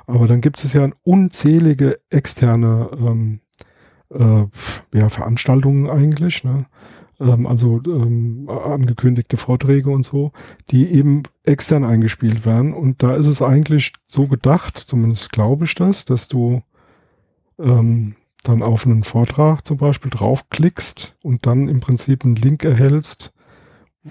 Aber 0.06 0.26
dann 0.26 0.40
gibt 0.40 0.62
es 0.62 0.72
ja 0.72 0.88
unzählige 1.02 1.98
externe 2.10 2.90
ähm, 2.98 3.40
äh, 4.10 4.46
ja, 4.96 5.08
Veranstaltungen 5.08 5.90
eigentlich, 5.90 6.44
ne? 6.44 6.66
ähm, 7.20 7.46
also 7.46 7.80
ähm, 7.86 8.48
angekündigte 8.48 9.36
Vorträge 9.36 9.90
und 9.90 10.04
so, 10.04 10.32
die 10.70 10.88
eben 10.92 11.22
extern 11.44 11.84
eingespielt 11.84 12.44
werden. 12.46 12.72
Und 12.74 13.02
da 13.02 13.16
ist 13.16 13.26
es 13.26 13.42
eigentlich 13.42 13.92
so 14.06 14.26
gedacht, 14.26 14.78
zumindest 14.78 15.32
glaube 15.32 15.64
ich 15.64 15.74
das, 15.74 16.04
dass 16.04 16.28
du 16.28 16.62
ähm, 17.58 18.16
dann 18.48 18.62
auf 18.62 18.86
einen 18.86 19.02
Vortrag 19.02 19.66
zum 19.66 19.76
Beispiel 19.76 20.10
draufklickst 20.10 21.16
und 21.22 21.46
dann 21.46 21.68
im 21.68 21.80
Prinzip 21.80 22.24
einen 22.24 22.36
Link 22.36 22.64
erhältst, 22.64 23.32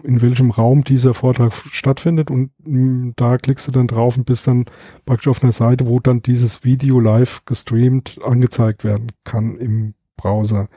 in 0.03 0.21
welchem 0.21 0.51
Raum 0.51 0.83
dieser 0.83 1.13
Vortrag 1.13 1.53
stattfindet 1.53 2.29
und 2.29 2.51
mm, 2.63 3.11
da 3.15 3.37
klickst 3.37 3.67
du 3.67 3.71
dann 3.71 3.87
drauf 3.87 4.17
und 4.17 4.25
bist 4.25 4.47
dann 4.47 4.65
praktisch 5.05 5.27
auf 5.27 5.41
einer 5.41 5.51
Seite, 5.51 5.87
wo 5.87 5.99
dann 5.99 6.21
dieses 6.21 6.63
Video 6.63 6.99
live 6.99 7.45
gestreamt 7.45 8.19
angezeigt 8.23 8.83
werden 8.83 9.11
kann 9.23 9.55
im 9.57 9.93
Browser. 10.17 10.67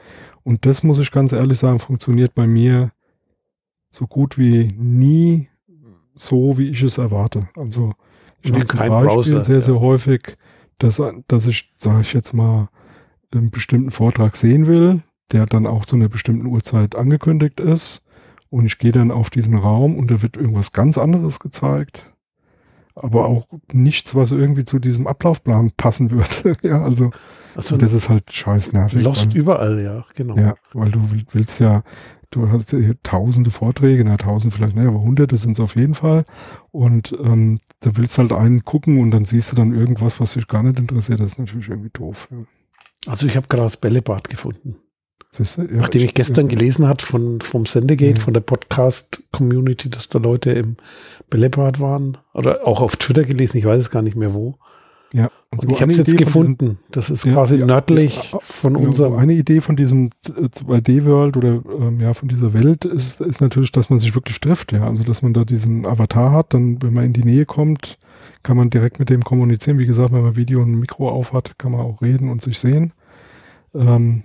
Und 0.43 0.65
das 0.65 0.83
muss 0.83 0.99
ich 0.99 1.11
ganz 1.11 1.31
ehrlich 1.31 1.59
sagen, 1.59 1.79
funktioniert 1.79 2.33
bei 2.33 2.47
mir 2.47 2.91
so 3.91 4.07
gut 4.07 4.37
wie 4.37 4.73
nie 4.77 5.49
so, 6.15 6.57
wie 6.57 6.69
ich 6.69 6.83
es 6.83 6.97
erwarte. 6.97 7.49
Also 7.55 7.93
ich 8.41 8.51
habe 8.51 8.65
zum 8.65 8.79
Beispiel 8.79 8.99
Browser, 8.99 9.43
sehr, 9.43 9.61
sehr 9.61 9.75
ja. 9.75 9.79
häufig, 9.79 10.37
dass, 10.77 11.01
dass 11.27 11.47
ich, 11.47 11.71
sage 11.77 12.01
ich 12.01 12.13
jetzt 12.13 12.33
mal, 12.33 12.69
einen 13.33 13.51
bestimmten 13.51 13.91
Vortrag 13.91 14.37
sehen 14.37 14.65
will, 14.65 15.01
der 15.31 15.45
dann 15.45 15.67
auch 15.67 15.85
zu 15.85 15.95
einer 15.95 16.09
bestimmten 16.09 16.47
Uhrzeit 16.47 16.95
angekündigt 16.95 17.59
ist 17.59 18.03
und 18.49 18.65
ich 18.65 18.77
gehe 18.77 18.91
dann 18.91 19.11
auf 19.11 19.29
diesen 19.29 19.55
Raum 19.55 19.95
und 19.95 20.09
da 20.09 20.21
wird 20.21 20.37
irgendwas 20.37 20.73
ganz 20.73 20.97
anderes 20.97 21.39
gezeigt. 21.39 22.11
Aber 22.95 23.27
auch 23.27 23.47
nichts, 23.71 24.15
was 24.15 24.31
irgendwie 24.31 24.65
zu 24.65 24.79
diesem 24.79 25.07
Ablaufplan 25.07 25.71
passen 25.77 26.11
würde. 26.11 26.57
ja, 26.67 26.81
also, 26.81 27.11
also 27.55 27.77
das 27.77 27.93
ist 27.93 28.09
halt 28.09 28.31
scheiß 28.31 28.73
nervig. 28.73 29.03
Lost 29.03 29.33
überall, 29.33 29.81
ja, 29.81 30.03
genau. 30.15 30.35
Ja, 30.35 30.55
weil 30.73 30.91
du 30.91 30.99
willst 31.31 31.59
ja, 31.59 31.83
du 32.31 32.49
hast 32.49 32.73
ja 32.73 32.79
tausende 33.03 33.51
Vorträge, 33.51 34.03
na 34.03 34.17
tausend 34.17 34.53
vielleicht, 34.53 34.75
ne, 34.75 34.87
aber 34.87 34.99
hunderte 34.99 35.37
sind 35.37 35.51
es 35.51 35.59
auf 35.61 35.75
jeden 35.77 35.93
Fall. 35.93 36.25
Und 36.71 37.15
ähm, 37.23 37.61
da 37.79 37.95
willst 37.95 38.17
halt 38.17 38.33
einen 38.33 38.65
gucken 38.65 38.99
und 38.99 39.11
dann 39.11 39.23
siehst 39.23 39.51
du 39.51 39.55
dann 39.55 39.73
irgendwas, 39.73 40.19
was 40.19 40.33
dich 40.33 40.47
gar 40.47 40.63
nicht 40.63 40.79
interessiert. 40.79 41.21
Das 41.21 41.33
ist 41.33 41.39
natürlich 41.39 41.69
irgendwie 41.69 41.91
doof. 41.93 42.27
Ja. 42.31 42.37
Also 43.07 43.27
ich 43.27 43.35
habe 43.35 43.47
gerade 43.47 43.63
das 43.63 43.77
Bällebad 43.77 44.29
gefunden. 44.29 44.77
Siehste, 45.31 45.61
ja, 45.61 45.67
Nachdem 45.71 46.03
ich 46.03 46.15
gestern 46.15 46.49
ja. 46.49 46.55
gelesen 46.55 46.87
hat 46.87 47.01
von, 47.01 47.39
vom 47.39 47.65
Sendegate, 47.65 48.17
ja. 48.17 48.23
von 48.23 48.33
der 48.33 48.41
Podcast-Community, 48.41 49.89
dass 49.89 50.09
da 50.09 50.17
Leute 50.17 50.51
im 50.51 50.77
Bällebad 51.29 51.79
waren. 51.79 52.17
Oder 52.33 52.65
auch 52.65 52.81
auf 52.81 52.95
Twitter 52.95 53.23
gelesen, 53.23 53.57
ich 53.57 53.65
weiß 53.65 53.79
es 53.79 53.91
gar 53.91 54.01
nicht 54.01 54.15
mehr 54.15 54.33
wo. 54.33 54.57
Ja, 55.13 55.31
und, 55.51 55.63
und 55.63 55.71
ich 55.71 55.81
habe 55.81 55.91
es 55.91 55.97
jetzt 55.97 56.15
gefunden. 56.17 56.57
Diesem, 56.57 56.77
das 56.91 57.09
ist 57.09 57.23
quasi 57.23 57.57
nördlich 57.57 58.31
von 58.41 58.75
unserem. 58.75 59.15
Eine 59.15 59.33
Idee 59.33 59.59
von 59.59 59.75
diesem 59.75 60.11
2D-World 60.23 61.37
oder 61.37 61.61
ähm, 61.79 61.99
ja, 61.99 62.13
von 62.13 62.29
dieser 62.29 62.53
Welt 62.53 62.85
ist, 62.85 63.19
ist 63.19 63.41
natürlich, 63.41 63.71
dass 63.71 63.89
man 63.89 63.97
sich 63.97 64.13
wirklich 64.13 64.39
trifft, 64.39 64.71
ja. 64.71 64.85
Also 64.85 65.03
dass 65.03 65.21
man 65.21 65.33
da 65.33 65.45
diesen 65.45 65.85
Avatar 65.85 66.31
hat, 66.31 66.53
dann, 66.53 66.81
wenn 66.83 66.93
man 66.93 67.05
in 67.05 67.13
die 67.13 67.23
Nähe 67.23 67.45
kommt, 67.45 67.97
kann 68.43 68.57
man 68.57 68.69
direkt 68.69 68.99
mit 68.99 69.09
dem 69.09 69.23
kommunizieren. 69.23 69.79
Wie 69.79 69.87
gesagt, 69.87 70.13
wenn 70.13 70.21
man 70.21 70.35
Video 70.35 70.61
und 70.61 70.75
Mikro 70.75 71.09
auf 71.09 71.33
hat, 71.33 71.57
kann 71.57 71.71
man 71.71 71.81
auch 71.81 72.01
reden 72.01 72.29
und 72.29 72.41
sich 72.41 72.59
sehen. 72.59 72.93
Ähm, 73.73 74.23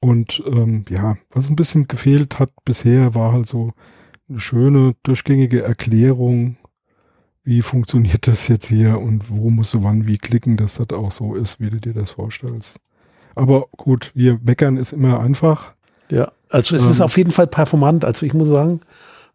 und 0.00 0.42
ähm, 0.46 0.84
ja, 0.88 1.16
was 1.30 1.48
ein 1.48 1.56
bisschen 1.56 1.88
gefehlt 1.88 2.38
hat 2.38 2.50
bisher, 2.64 3.14
war 3.14 3.32
halt 3.32 3.46
so 3.46 3.72
eine 4.28 4.40
schöne, 4.40 4.94
durchgängige 5.04 5.62
Erklärung, 5.62 6.56
wie 7.46 7.62
funktioniert 7.62 8.26
das 8.26 8.48
jetzt 8.48 8.66
hier 8.66 9.00
und 9.00 9.30
wo 9.30 9.50
musst 9.50 9.72
du 9.72 9.84
wann 9.84 10.06
wie 10.08 10.18
klicken, 10.18 10.56
dass 10.56 10.74
das 10.74 10.90
auch 10.90 11.12
so 11.12 11.36
ist, 11.36 11.60
wie 11.60 11.70
du 11.70 11.80
dir 11.80 11.94
das 11.94 12.10
vorstellst. 12.10 12.78
Aber 13.36 13.66
gut, 13.76 14.10
wir 14.14 14.40
meckern 14.44 14.76
ist 14.76 14.92
immer 14.92 15.20
einfach. 15.20 15.72
Ja, 16.10 16.32
also 16.50 16.74
es 16.74 16.84
ähm, 16.84 16.90
ist 16.90 17.00
auf 17.00 17.16
jeden 17.16 17.30
Fall 17.30 17.46
performant. 17.46 18.04
Also 18.04 18.26
ich 18.26 18.34
muss 18.34 18.48
sagen, 18.48 18.80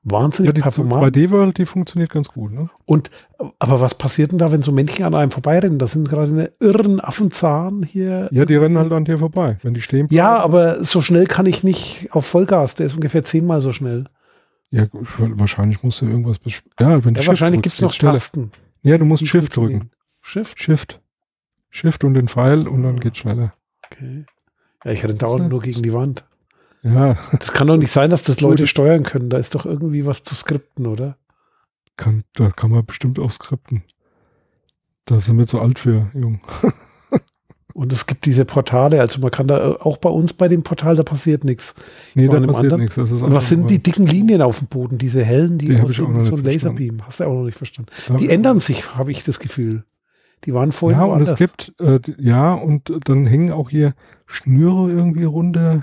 wahnsinnig 0.03 0.50
ja, 0.50 0.53
die 0.53 0.62
performant. 0.62 1.15
2D-World, 1.15 1.58
die 1.58 1.65
funktioniert 1.65 2.12
ganz 2.12 2.27
gut. 2.27 2.51
Ne? 2.51 2.70
Und, 2.86 3.12
aber 3.60 3.80
was 3.80 3.96
passiert 3.96 4.32
denn 4.32 4.39
da, 4.39 4.51
wenn 4.51 4.62
so 4.62 4.74
Männchen 4.74 5.06
an 5.06 5.15
einem 5.15 5.32
vorbeirennen? 5.32 5.77
Das 5.77 5.94
sind 5.94 6.10
gerade 6.10 6.32
eine 6.32 6.51
irren 6.60 7.00
Affenzahn 7.00 7.82
hier. 7.84 8.27
Ja, 8.34 8.44
die 8.44 8.58
rennen 8.58 8.77
halt 8.77 8.91
an 8.91 9.06
dir 9.06 9.20
vorbei, 9.20 9.58
wenn 9.63 9.74
die 9.74 9.82
stehen. 9.82 10.08
Bleiben. 10.08 10.15
Ja, 10.18 10.36
aber 10.38 10.84
so 10.84 11.01
schnell 11.01 11.27
kann 11.27 11.46
ich 11.46 11.63
nicht 11.63 12.10
auf 12.12 12.25
Vollgas. 12.25 12.75
Der 12.75 12.88
ist 12.88 12.96
ungefähr 12.96 13.24
zehnmal 13.24 13.62
so 13.62 13.72
schnell. 13.72 14.03
Ja, 14.71 14.87
wahrscheinlich 14.91 15.83
musst 15.83 16.01
du 16.01 16.07
irgendwas. 16.07 16.39
Ja, 16.79 17.03
wenn 17.03 17.15
ja, 17.15 17.27
wahrscheinlich 17.27 17.61
gibt 17.61 17.75
es 17.75 17.81
noch 17.81 17.93
Tasten. 17.93 18.51
Ja, 18.83 18.97
du 18.97 19.05
musst 19.05 19.27
Shift 19.27 19.55
drücken. 19.55 19.91
Shift? 20.21 20.63
Shift. 20.63 21.01
Shift 21.69 22.03
und 22.03 22.13
den 22.13 22.27
Pfeil 22.27 22.67
und 22.67 22.83
dann 22.83 22.99
geht's 22.99 23.17
schneller. 23.17 23.53
Okay. 23.85 24.25
Ja, 24.83 24.91
ich 24.91 25.03
renne 25.03 25.13
dauernd 25.13 25.49
nur 25.49 25.61
gegen 25.61 25.81
die 25.81 25.93
Wand. 25.93 26.25
Ja. 26.83 27.17
Das 27.37 27.53
kann 27.53 27.67
doch 27.67 27.77
nicht 27.77 27.91
sein, 27.91 28.09
dass 28.09 28.23
das 28.23 28.41
Leute 28.41 28.65
steuern 28.65 29.03
können. 29.03 29.29
Da 29.29 29.37
ist 29.37 29.55
doch 29.55 29.65
irgendwie 29.65 30.05
was 30.05 30.23
zu 30.23 30.35
skripten, 30.35 30.87
oder? 30.87 31.17
Kann, 31.97 32.23
da 32.33 32.49
kann 32.49 32.71
man 32.71 32.85
bestimmt 32.85 33.19
auch 33.19 33.31
skripten. 33.31 33.83
Da 35.05 35.19
sind 35.19 35.37
wir 35.37 35.47
zu 35.47 35.59
alt 35.59 35.79
für, 35.79 36.09
Jung. 36.13 36.41
Und 37.73 37.93
es 37.93 38.05
gibt 38.05 38.25
diese 38.25 38.45
Portale, 38.45 38.99
also 38.99 39.21
man 39.21 39.31
kann 39.31 39.47
da 39.47 39.77
auch 39.79 39.97
bei 39.97 40.09
uns 40.09 40.33
bei 40.33 40.47
dem 40.47 40.63
Portal, 40.63 40.95
da 40.95 41.03
passiert 41.03 41.43
nichts. 41.43 41.75
Nee, 42.15 42.27
da 42.27 42.39
passiert 42.39 42.77
nichts. 42.77 42.97
Was 42.97 43.49
sind 43.49 43.69
die 43.69 43.81
dicken 43.81 44.05
Linien 44.05 44.41
auf 44.41 44.59
dem 44.59 44.67
Boden, 44.67 44.97
diese 44.97 45.23
hellen, 45.23 45.57
die, 45.57 45.67
die 45.67 45.79
aussehen 45.79 46.19
so 46.19 46.35
ein 46.35 46.43
Laserbeam? 46.43 47.05
Hast 47.05 47.19
du 47.19 47.25
auch 47.25 47.33
noch 47.33 47.43
nicht 47.43 47.57
verstanden. 47.57 47.91
Da 48.07 48.15
die 48.15 48.29
ändern 48.29 48.59
sich, 48.59 48.95
habe 48.95 49.11
ich 49.11 49.23
das 49.23 49.39
Gefühl. 49.39 49.83
Die 50.45 50.53
waren 50.53 50.71
vorher 50.71 51.01
Ja, 51.01 51.05
und 51.05 51.21
es 51.21 51.35
gibt, 51.35 51.73
äh, 51.79 51.99
ja, 52.17 52.53
und 52.53 52.91
dann 53.05 53.25
hängen 53.25 53.51
auch 53.51 53.69
hier 53.69 53.93
Schnüre 54.25 54.89
irgendwie 54.89 55.23
runter. 55.23 55.81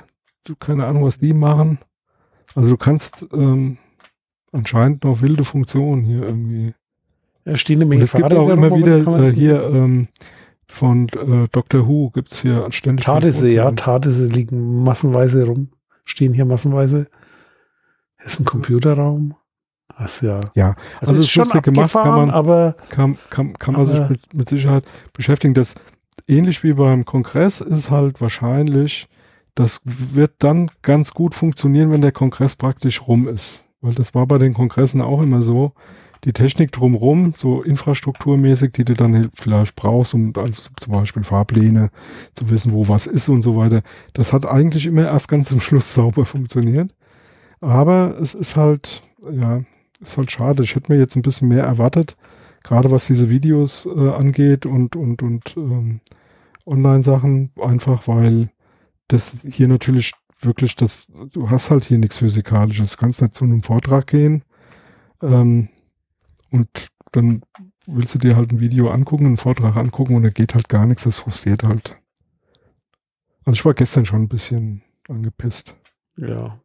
Keine 0.59 0.87
Ahnung, 0.87 1.05
was 1.05 1.19
die 1.19 1.33
machen. 1.33 1.79
Also 2.55 2.71
du 2.71 2.77
kannst 2.77 3.27
ähm, 3.33 3.79
anscheinend 4.53 5.05
noch 5.05 5.21
wilde 5.23 5.45
Funktionen 5.45 6.03
hier 6.03 6.23
irgendwie. 6.23 6.75
Ja, 7.45 7.57
stehen 7.57 7.79
nämlich 7.79 8.01
es 8.01 8.13
gibt 8.13 8.33
auch 8.33 8.49
immer 8.49 8.75
wieder 8.75 9.27
äh, 9.27 9.33
hier 9.33 9.63
ähm, 9.63 10.09
von 10.69 11.09
äh, 11.09 11.49
Doctor 11.51 11.89
Who 11.89 12.11
gibt 12.11 12.31
es 12.31 12.43
hier 12.43 12.71
ständig. 12.71 13.07
Tardisse, 13.07 13.53
ja, 13.53 13.71
Tardisse 13.73 14.27
liegen 14.27 14.85
massenweise 14.85 15.47
rum, 15.47 15.71
stehen 16.05 16.35
hier 16.35 16.45
massenweise. 16.45 17.09
Das 18.19 18.35
ist 18.35 18.41
ein 18.41 18.45
Computerraum. 18.45 19.35
Das 19.99 20.21
ja. 20.21 20.41
Ja, 20.55 20.77
also, 21.01 21.13
also 21.13 21.23
ist 21.23 21.31
schon 21.31 21.63
gemacht, 21.63 21.93
kann 21.93 22.09
man, 22.09 22.31
aber 22.31 22.77
kann, 22.91 23.19
kann, 23.31 23.55
kann 23.55 23.75
man 23.75 23.87
sich 23.87 24.09
mit, 24.09 24.35
mit 24.35 24.49
Sicherheit 24.49 24.85
beschäftigen. 25.13 25.55
Das 25.55 25.75
ähnlich 26.29 26.63
wie 26.63 26.75
beim 26.75 27.05
Kongress 27.05 27.61
ist 27.61 27.91
halt 27.91 28.21
wahrscheinlich, 28.21 29.09
das 29.55 29.81
wird 29.85 30.35
dann 30.39 30.71
ganz 30.83 31.15
gut 31.15 31.35
funktionieren, 31.35 31.91
wenn 31.91 32.03
der 32.03 32.13
Kongress 32.13 32.55
praktisch 32.55 33.09
rum 33.09 33.27
ist. 33.27 33.65
Weil 33.81 33.95
das 33.95 34.15
war 34.15 34.27
bei 34.27 34.39
den 34.39 34.55
Kongressen 34.55 35.01
auch 35.01 35.23
immer 35.23 35.43
so 35.43 35.73
die 36.25 36.33
Technik 36.33 36.73
drumherum, 36.73 37.35
so 37.37 37.63
infrastrukturmäßig, 37.63 38.73
die 38.73 38.85
du 38.85 38.95
dann 38.95 39.31
vielleicht 39.35 39.77
brauchst, 39.77 40.15
um 40.15 40.33
also 40.37 40.71
zum 40.77 40.93
Beispiel 40.93 41.25
Fahrpläne 41.25 41.91
zu 42.35 42.51
wissen, 42.51 42.73
wo 42.73 42.89
was 42.89 43.07
ist 43.07 43.29
und 43.29 43.43
so 43.43 43.57
weiter, 43.57 43.83
das 44.15 44.33
hat 44.33 44.47
eigentlich 44.47 44.87
immer 44.87 45.05
erst 45.05 45.29
ganz 45.29 45.49
zum 45.49 45.61
Schluss 45.61 45.95
sauber 45.95 46.25
funktioniert. 46.25 46.95
Aber 47.61 48.17
es 48.21 48.35
ist 48.35 48.57
halt, 48.57 49.03
ja, 49.31 49.63
ist 50.01 50.17
halt 50.17 50.31
schade. 50.31 50.63
Ich 50.63 50.75
hätte 50.75 50.93
mir 50.93 50.99
jetzt 50.99 51.17
ein 51.17 51.23
bisschen 51.23 51.49
mehr 51.49 51.65
erwartet, 51.65 52.17
gerade 52.63 52.91
was 52.91 53.07
diese 53.07 53.31
Videos 53.31 53.87
äh, 53.87 54.11
angeht 54.11 54.67
und, 54.67 54.97
und, 54.97 55.23
und 55.23 55.57
ähm, 55.57 56.01
Online-Sachen, 56.67 57.51
einfach 57.61 58.07
weil 58.07 58.51
das 59.09 59.39
hier 59.49 59.69
natürlich 59.69 60.13
wirklich 60.41 60.77
das, 60.77 61.07
du 61.33 61.51
hast 61.51 61.71
halt 61.71 61.85
hier 61.85 61.99
nichts 61.99 62.19
Physikalisches. 62.19 62.93
Du 62.93 62.97
kannst 62.99 63.23
nicht 63.23 63.35
zu 63.35 63.45
einem 63.45 63.63
Vortrag 63.63 64.07
gehen. 64.07 64.45
Ähm, 65.23 65.69
und 66.51 66.69
dann 67.13 67.43
willst 67.87 68.15
du 68.15 68.19
dir 68.19 68.37
halt 68.37 68.53
ein 68.53 68.61
Video 68.61 68.91
angucken, 68.91 69.27
einen 69.27 69.37
Vortrag 69.37 69.77
angucken 69.77 70.15
und 70.15 70.23
da 70.23 70.29
geht 70.31 70.55
halt 70.55 70.69
gar 70.69 70.87
nichts, 70.87 71.05
das 71.05 71.17
frustriert 71.17 71.63
halt. 71.63 71.97
Also 73.45 73.55
ich 73.55 73.65
war 73.65 73.75
gestern 73.75 74.05
schon 74.05 74.23
ein 74.23 74.29
bisschen 74.29 74.83
angepisst. 75.09 75.75
Ja. 76.17 76.61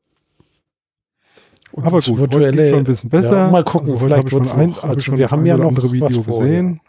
Und 1.72 1.86
Aber 1.86 2.00
gut, 2.02 2.18
virtuelle, 2.18 2.62
heute 2.62 2.70
schon 2.70 2.80
ein 2.80 2.84
bisschen 2.84 3.10
besser. 3.10 3.38
Ja, 3.38 3.50
mal 3.50 3.64
gucken, 3.64 3.92
also 3.92 4.06
vielleicht 4.06 4.32
wird 4.32 4.44
es 4.44 4.54
ein, 4.54 4.74
also 4.82 5.00
schon 5.00 5.18
wir 5.18 5.28
haben 5.28 5.46
ja 5.46 5.58
noch 5.58 5.70
andere 5.70 5.92
Video 5.92 6.22
vor, 6.22 6.40
gesehen. 6.40 6.82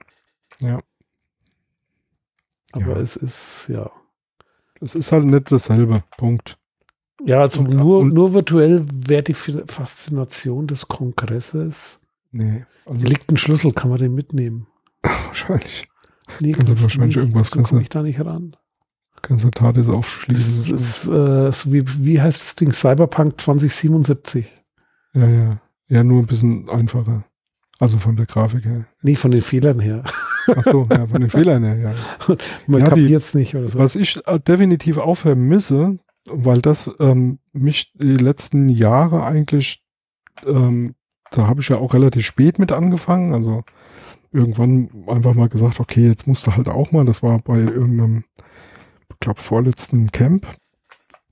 Ja. 0.61 0.69
ja. 0.69 0.81
Aber 2.73 2.97
ja. 2.97 3.01
es 3.01 3.17
ist, 3.17 3.69
ja. 3.69 3.91
Es 4.81 4.95
ist 4.95 5.13
halt 5.13 5.25
nicht 5.25 5.51
dasselbe. 5.51 6.03
Punkt. 6.19 6.59
Ja, 7.25 7.41
also 7.41 7.61
und, 7.61 7.71
nur, 7.71 8.01
und, 8.01 8.13
nur 8.13 8.35
virtuell 8.35 8.85
wäre 8.91 9.23
die 9.23 9.35
Faszination 9.35 10.67
des 10.67 10.89
Kongresses 10.89 12.01
Nee. 12.35 12.67
Also 12.85 13.07
liegt 13.07 13.31
ein 13.31 13.37
Schlüssel, 13.37 13.71
kann 13.71 13.91
man 13.91 13.99
den 13.99 14.13
mitnehmen? 14.13 14.67
wahrscheinlich. 15.03 15.89
Nee, 16.41 16.53
kannst 16.53 16.73
du 16.73 16.83
wahrscheinlich 16.83 17.17
nicht, 17.17 17.25
irgendwas 17.25 17.51
dann 17.51 17.63
komme 17.63 17.83
ich 17.83 17.89
da 17.89 18.03
nicht 18.03 18.21
ran. 18.21 18.57
Kannst 19.23 19.45
du 19.45 19.51
TARDIS 19.51 19.89
aufschließen. 19.89 20.73
Das 20.73 20.81
ist, 20.81 21.07
äh, 21.07 21.53
so 21.53 21.73
wie, 21.73 21.85
wie 22.05 22.21
heißt 22.21 22.43
das 22.43 22.55
Ding? 22.57 22.73
Cyberpunk 22.73 23.41
2077. 23.41 24.53
Ja, 25.15 25.29
ja. 25.29 25.61
Ja, 25.89 26.03
nur 26.03 26.23
ein 26.23 26.27
bisschen 26.27 26.69
einfacher. 26.69 27.25
Also 27.79 27.99
von 27.99 28.17
der 28.17 28.27
Grafik 28.27 28.65
her. 28.65 28.87
Nee, 29.03 29.15
von 29.15 29.31
den 29.31 29.41
Fehlern 29.41 29.79
her. 29.79 30.03
Ach 30.49 30.65
so, 30.65 30.89
ja, 30.91 31.07
von 31.07 31.21
den 31.21 31.31
Fehlern 31.31 31.63
her, 31.63 31.77
ja. 31.77 32.37
Man 32.67 32.81
ja, 32.81 32.89
kapiert 32.89 33.23
es 33.23 33.35
nicht 33.35 33.55
oder 33.55 33.69
so. 33.69 33.79
Was 33.79 33.95
ich 33.95 34.21
äh, 34.27 34.41
definitiv 34.41 34.99
auch 34.99 35.15
vermisse, 35.15 35.99
weil 36.27 36.61
das 36.61 36.91
ähm, 36.99 37.39
mich 37.53 37.93
die 37.95 38.17
letzten 38.17 38.69
Jahre 38.69 39.25
eigentlich 39.25 39.85
ähm, 40.45 40.95
da 41.37 41.47
habe 41.47 41.61
ich 41.61 41.69
ja 41.69 41.79
auch 41.79 41.95
relativ 41.95 42.25
spät 42.25 42.59
mit 42.59 42.73
angefangen. 42.73 43.35
Also 43.35 43.65
irgendwann 44.33 44.91
einfach 45.07 45.35
mal 45.35 45.49
gesagt, 45.49 45.81
okay, 45.81 46.07
jetzt 46.07 46.27
musst 46.27 46.47
du 46.47 46.53
halt 46.57 46.69
auch 46.69 46.93
mal, 46.93 47.05
das 47.05 47.23
war 47.23 47.39
bei 47.39 47.59
irgendeinem, 47.59 48.25
ich 49.11 49.21
glaube, 49.21 49.41
vorletzten 49.41 50.11
Camp, 50.11 50.47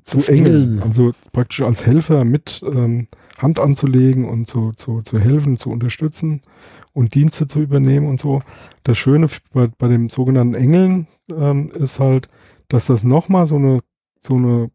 zu 0.05 0.19
engeln. 0.33 0.83
Also 0.83 1.13
praktisch 1.33 1.63
als 1.63 1.87
Helfer 1.87 2.25
mit 2.25 2.63
ähm, 2.65 3.07
Hand 3.39 3.61
anzulegen 3.61 4.29
und 4.29 4.47
zu, 4.47 4.73
zu, 4.73 5.03
zu 5.03 5.19
helfen, 5.19 5.57
zu 5.57 5.71
unterstützen 5.71 6.41
und 6.93 7.15
Dienste 7.15 7.47
zu 7.47 7.61
übernehmen 7.61 8.09
und 8.09 8.19
so. 8.19 8.43
Das 8.85 8.99
Schöne 8.99 9.27
bei, 9.53 9.69
bei 9.79 9.89
dem 9.89 10.09
sogenannten 10.09 10.55
Engeln 10.55 11.07
ähm, 11.31 11.71
ist 11.71 12.01
halt, 12.01 12.29
dass 12.69 12.87
das 12.87 13.05
nochmal 13.05 13.47
so 13.47 13.57
eine, 13.57 13.81
so 14.19 14.35
eine 14.35 14.71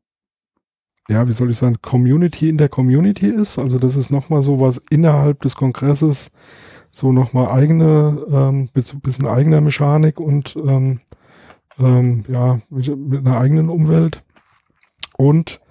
ja, 1.10 1.28
wie 1.28 1.34
soll 1.34 1.50
ich 1.50 1.58
sagen, 1.58 1.78
Community 1.82 2.50
in 2.50 2.58
der 2.58 2.70
Community 2.70 3.28
ist. 3.28 3.58
Also 3.60 3.80
das 3.80 3.96
ist 3.96 4.10
nochmal 4.10 4.44
so 4.44 4.60
was 4.60 4.82
innerhalb 4.90 5.42
des 5.42 5.56
Kongresses, 5.56 6.32
so 6.92 7.12
nochmal 7.12 7.48
eigene, 7.48 8.26
ähm, 8.30 8.70
bisschen 8.74 9.28
eigener 9.28 9.62
Mechanik 9.62 10.20
und 10.20 10.56
ähm, 10.58 11.00
ähm, 11.80 12.24
ja, 12.28 12.60
mit, 12.70 12.96
mit, 12.98 13.26
einer 13.26 13.40
eigenen 13.40 13.70
Umwelt. 13.70 14.24
Und 15.16 15.62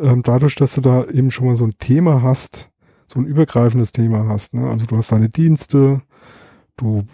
ähm, 0.00 0.22
dadurch, 0.22 0.56
dass 0.56 0.74
du 0.74 0.80
da 0.80 1.04
eben 1.04 1.30
schon 1.30 1.46
mal 1.46 1.56
so 1.56 1.66
ein 1.66 1.78
Thema 1.78 2.22
hast, 2.22 2.70
so 3.06 3.20
ein 3.20 3.26
übergreifendes 3.26 3.92
Thema 3.92 4.26
hast, 4.28 4.54
ne? 4.54 4.68
also 4.68 4.86
du 4.86 4.96
hast 4.96 5.12
deine 5.12 5.28
Dienste, 5.28 6.02
du 6.76 7.04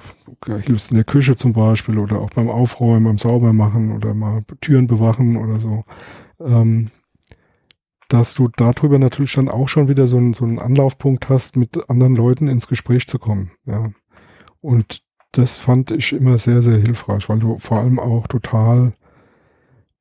hilfst 0.47 0.91
in 0.91 0.97
der 0.97 1.05
Küche 1.05 1.37
zum 1.37 1.53
Beispiel 1.53 1.99
oder 1.99 2.21
auch 2.21 2.31
beim 2.31 2.49
Aufräumen, 2.49 3.05
beim 3.05 3.19
Saubermachen 3.19 3.93
oder 3.93 4.15
mal 4.15 4.43
Türen 4.61 4.87
bewachen 4.87 5.37
oder 5.37 5.61
so. 5.61 5.85
Ähm, 6.41 6.87
dass 8.09 8.35
du 8.35 8.49
darüber 8.49 8.99
natürlich 8.99 9.35
dann 9.35 9.49
auch 9.49 9.69
schon 9.69 9.89
wieder 9.89 10.07
so 10.07 10.17
einen, 10.17 10.33
so 10.33 10.45
einen 10.45 10.59
Anlaufpunkt 10.59 11.29
hast, 11.29 11.57
mit 11.57 11.89
anderen 11.91 12.17
Leuten 12.17 12.49
ins 12.49 12.67
Gespräch 12.67 13.07
zu 13.07 13.19
kommen. 13.19 13.53
Ja. 13.67 13.91
Und 14.61 15.03
das 15.33 15.57
fand 15.57 15.91
ich 15.91 16.13
immer 16.15 16.39
sehr, 16.39 16.63
sehr 16.63 16.79
hilfreich, 16.79 17.29
weil 17.29 17.39
du 17.39 17.59
vor 17.59 17.79
allem 17.79 17.99
auch 18.01 18.27
total, 18.27 18.95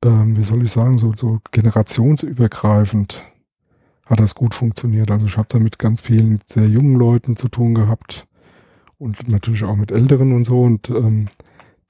ähm, 0.03 0.37
wie 0.37 0.43
soll 0.43 0.63
ich 0.63 0.71
sagen, 0.71 0.97
so, 0.97 1.13
so 1.15 1.39
generationsübergreifend 1.51 3.25
hat 4.05 4.21
das 4.21 4.35
gut 4.35 4.55
funktioniert. 4.55 5.11
Also 5.11 5.25
ich 5.25 5.37
habe 5.37 5.49
da 5.49 5.59
mit 5.59 5.77
ganz 5.77 6.01
vielen 6.01 6.39
sehr 6.45 6.67
jungen 6.67 6.95
Leuten 6.95 7.35
zu 7.35 7.49
tun 7.49 7.75
gehabt 7.75 8.25
und 8.97 9.27
natürlich 9.27 9.65
auch 9.65 9.75
mit 9.75 9.91
Älteren 9.91 10.31
und 10.33 10.45
so. 10.45 10.61
Und 10.61 10.89
ähm, 10.89 11.25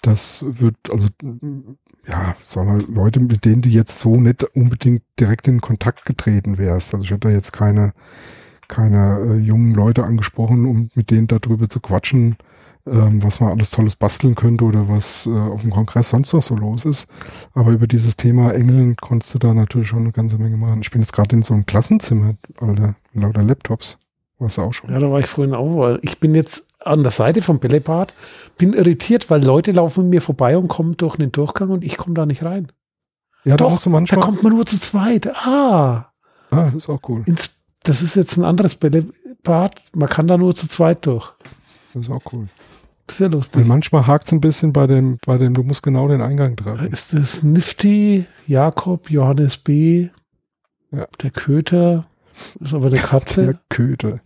das 0.01 0.45
wird, 0.47 0.77
also 0.89 1.09
ja, 2.07 2.35
wir, 2.55 2.87
Leute, 2.87 3.19
mit 3.19 3.45
denen 3.45 3.61
du 3.61 3.69
jetzt 3.69 3.99
so 3.99 4.15
nicht 4.15 4.43
unbedingt 4.55 5.03
direkt 5.19 5.47
in 5.47 5.61
Kontakt 5.61 6.05
getreten 6.05 6.57
wärst. 6.57 6.93
Also 6.93 7.03
ich 7.03 7.11
hätte 7.11 7.27
da 7.27 7.33
jetzt 7.33 7.51
keine, 7.51 7.93
keine 8.67 9.19
äh, 9.19 9.37
jungen 9.37 9.73
Leute 9.73 10.03
angesprochen, 10.03 10.65
um 10.65 10.89
mit 10.95 11.11
denen 11.11 11.27
darüber 11.27 11.69
zu 11.69 11.79
quatschen, 11.81 12.37
ähm, 12.85 13.21
was 13.21 13.41
man 13.41 13.51
alles 13.51 13.71
Tolles 13.71 13.97
basteln 13.97 14.35
könnte 14.35 14.63
oder 14.63 14.87
was 14.87 15.25
äh, 15.25 15.29
auf 15.29 15.61
dem 15.61 15.71
Kongress 15.71 16.09
sonst 16.09 16.31
noch 16.33 16.41
so 16.41 16.55
los 16.55 16.85
ist. 16.85 17.07
Aber 17.53 17.71
über 17.71 17.87
dieses 17.87 18.15
Thema 18.15 18.53
Engeln 18.53 18.95
konntest 18.95 19.33
du 19.33 19.39
da 19.39 19.53
natürlich 19.53 19.89
schon 19.89 19.99
eine 19.99 20.13
ganze 20.13 20.37
Menge 20.37 20.55
machen. 20.55 20.81
Ich 20.81 20.91
bin 20.91 21.01
jetzt 21.01 21.13
gerade 21.13 21.35
in 21.35 21.43
so 21.43 21.53
einem 21.53 21.65
Klassenzimmer, 21.65 22.35
Alter, 22.59 22.95
lauter 23.13 23.43
Laptops. 23.43 23.97
Warst 24.39 24.57
du 24.57 24.61
auch 24.61 24.73
schon? 24.73 24.91
Ja, 24.91 24.99
da 24.99 25.11
war 25.11 25.19
ich 25.19 25.25
vorhin 25.25 25.55
auch. 25.55 25.97
Ich 26.03 26.19
bin 26.19 26.35
jetzt 26.35 26.67
an 26.87 27.03
der 27.03 27.11
Seite 27.11 27.41
vom 27.41 27.59
Bällebad, 27.59 28.13
bin 28.57 28.73
irritiert, 28.73 29.29
weil 29.29 29.43
Leute 29.43 29.71
laufen 29.71 30.09
mir 30.09 30.21
vorbei 30.21 30.57
und 30.57 30.67
kommen 30.67 30.97
durch 30.97 31.17
den 31.17 31.31
Durchgang 31.31 31.69
und 31.69 31.83
ich 31.83 31.97
komme 31.97 32.15
da 32.15 32.25
nicht 32.25 32.43
rein. 32.43 32.71
Ja, 33.43 33.55
doch, 33.55 33.81
da, 33.81 33.89
manchmal. 33.89 34.19
da 34.19 34.25
kommt 34.25 34.43
man 34.43 34.53
nur 34.53 34.65
zu 34.65 34.79
zweit. 34.79 35.27
Ah. 35.35 36.11
Ah, 36.49 36.65
das 36.65 36.75
ist 36.75 36.89
auch 36.89 37.01
cool. 37.07 37.23
Ins, 37.25 37.57
das 37.83 38.01
ist 38.01 38.15
jetzt 38.15 38.37
ein 38.37 38.43
anderes 38.43 38.75
Bällebad. 38.75 39.81
Man 39.95 40.09
kann 40.09 40.27
da 40.27 40.37
nur 40.37 40.55
zu 40.55 40.67
zweit 40.67 41.05
durch. 41.05 41.33
Das 41.93 42.03
ist 42.03 42.11
auch 42.11 42.21
cool. 42.33 42.47
Sehr 43.09 43.29
lustig. 43.29 43.61
Und 43.61 43.67
manchmal 43.69 44.05
hakt 44.05 44.27
es 44.27 44.33
ein 44.33 44.41
bisschen 44.41 44.73
bei 44.73 44.85
dem, 44.85 45.17
bei 45.25 45.37
dem, 45.37 45.53
du 45.53 45.63
musst 45.63 45.83
genau 45.83 46.07
den 46.07 46.21
Eingang 46.21 46.55
treffen. 46.55 46.87
Ist 46.87 47.13
das 47.13 47.43
Nifty, 47.43 48.25
Jakob, 48.45 49.09
Johannes 49.09 49.57
B., 49.57 50.09
ja. 50.91 51.07
der 51.21 51.31
Köter, 51.31 52.05
ist 52.59 52.73
aber 52.73 52.89
der 52.89 52.99
Katze. 53.01 53.45
Der 53.45 53.59
Köter. 53.69 54.19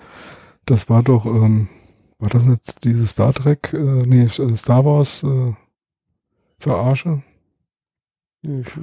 Das 0.66 0.90
war 0.90 1.04
doch, 1.04 1.26
ähm, 1.26 1.70
war 2.22 2.30
das 2.30 2.46
nicht 2.46 2.84
dieses 2.84 3.10
Star 3.12 3.34
Trek, 3.34 3.74
äh, 3.74 3.78
nee, 3.78 4.24
äh, 4.24 4.56
Star 4.56 4.86
Wars 4.86 5.24
äh, 5.24 5.54
Verarsche? 6.60 7.24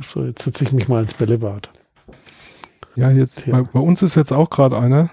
So, 0.00 0.24
jetzt 0.24 0.42
setze 0.42 0.64
ich 0.64 0.72
mich 0.72 0.88
mal 0.88 1.02
ins 1.02 1.14
Bällebad. 1.14 1.70
Ja, 2.96 3.10
jetzt, 3.10 3.48
bei, 3.50 3.62
bei, 3.62 3.80
uns 3.80 4.02
ist 4.02 4.16
jetzt 4.16 4.32
auch 4.32 4.50
gerade 4.50 4.76
einer 4.78 5.10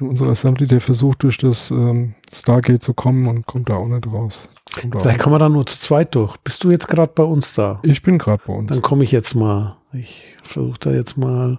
in 0.00 0.08
unserer 0.08 0.30
Assembly, 0.30 0.66
der 0.66 0.80
versucht 0.80 1.22
durch 1.22 1.38
das 1.38 1.70
ähm, 1.70 2.14
Stargate 2.32 2.82
zu 2.82 2.92
kommen 2.92 3.26
und 3.26 3.46
kommt 3.46 3.70
da 3.70 3.76
auch 3.76 3.88
nicht 3.88 4.06
raus. 4.06 4.48
Vielleicht 4.74 5.18
kann 5.18 5.32
man 5.32 5.40
da 5.40 5.48
nur 5.48 5.66
zu 5.66 5.78
zweit 5.78 6.14
durch. 6.14 6.36
Bist 6.38 6.64
du 6.64 6.70
jetzt 6.70 6.88
gerade 6.88 7.12
bei 7.14 7.22
uns 7.22 7.54
da? 7.54 7.80
Ich 7.82 8.02
bin 8.02 8.18
gerade 8.18 8.42
bei 8.46 8.52
uns. 8.52 8.70
Dann 8.70 8.82
komme 8.82 9.04
ich 9.04 9.12
jetzt 9.12 9.34
mal. 9.34 9.76
Ich 9.92 10.36
versuche 10.42 10.78
da 10.80 10.92
jetzt 10.92 11.16
mal. 11.16 11.58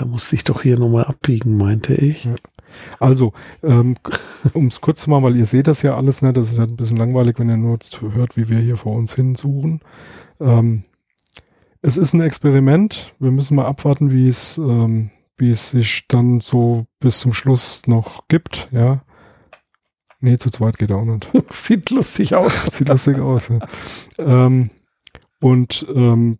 Da 0.00 0.06
musste 0.06 0.36
ich 0.36 0.44
doch 0.44 0.62
hier 0.62 0.78
nochmal 0.78 1.04
abbiegen, 1.04 1.56
meinte 1.56 1.94
ich. 1.94 2.24
Ja. 2.24 2.34
Also, 3.00 3.32
ähm, 3.62 3.96
um 4.54 4.66
es 4.66 4.80
kurz 4.80 5.00
zu 5.00 5.10
machen, 5.10 5.24
weil 5.24 5.36
ihr 5.36 5.46
seht 5.46 5.66
das 5.66 5.82
ja 5.82 5.96
alles, 5.96 6.22
ne? 6.22 6.32
das 6.32 6.50
ist 6.50 6.58
ja 6.58 6.64
ein 6.64 6.76
bisschen 6.76 6.96
langweilig, 6.96 7.38
wenn 7.38 7.48
ihr 7.48 7.56
nur 7.56 7.78
hört, 8.12 8.36
wie 8.36 8.48
wir 8.48 8.58
hier 8.58 8.76
vor 8.76 8.94
uns 8.94 9.14
hinsuchen. 9.14 9.80
Ähm, 10.40 10.84
es 11.82 11.96
ist 11.96 12.12
ein 12.12 12.20
Experiment. 12.20 13.14
Wir 13.18 13.30
müssen 13.30 13.56
mal 13.56 13.66
abwarten, 13.66 14.10
wie 14.10 14.28
es 14.28 14.58
ähm, 14.58 15.10
wie 15.38 15.50
es 15.50 15.70
sich 15.70 16.06
dann 16.08 16.40
so 16.40 16.86
bis 17.00 17.20
zum 17.20 17.32
Schluss 17.32 17.82
noch 17.86 18.26
gibt, 18.28 18.68
ja. 18.72 19.02
Nee, 20.20 20.36
zu 20.36 20.50
zweit 20.50 20.78
geht 20.78 20.90
auch 20.90 21.04
nicht. 21.04 21.30
Sieht 21.50 21.90
lustig 21.90 22.34
aus. 22.34 22.66
Sieht 22.76 22.88
lustig 22.88 23.18
aus, 23.20 23.48
ja. 23.48 23.60
ähm, 24.18 24.70
und 25.40 25.86
ähm, 25.94 26.38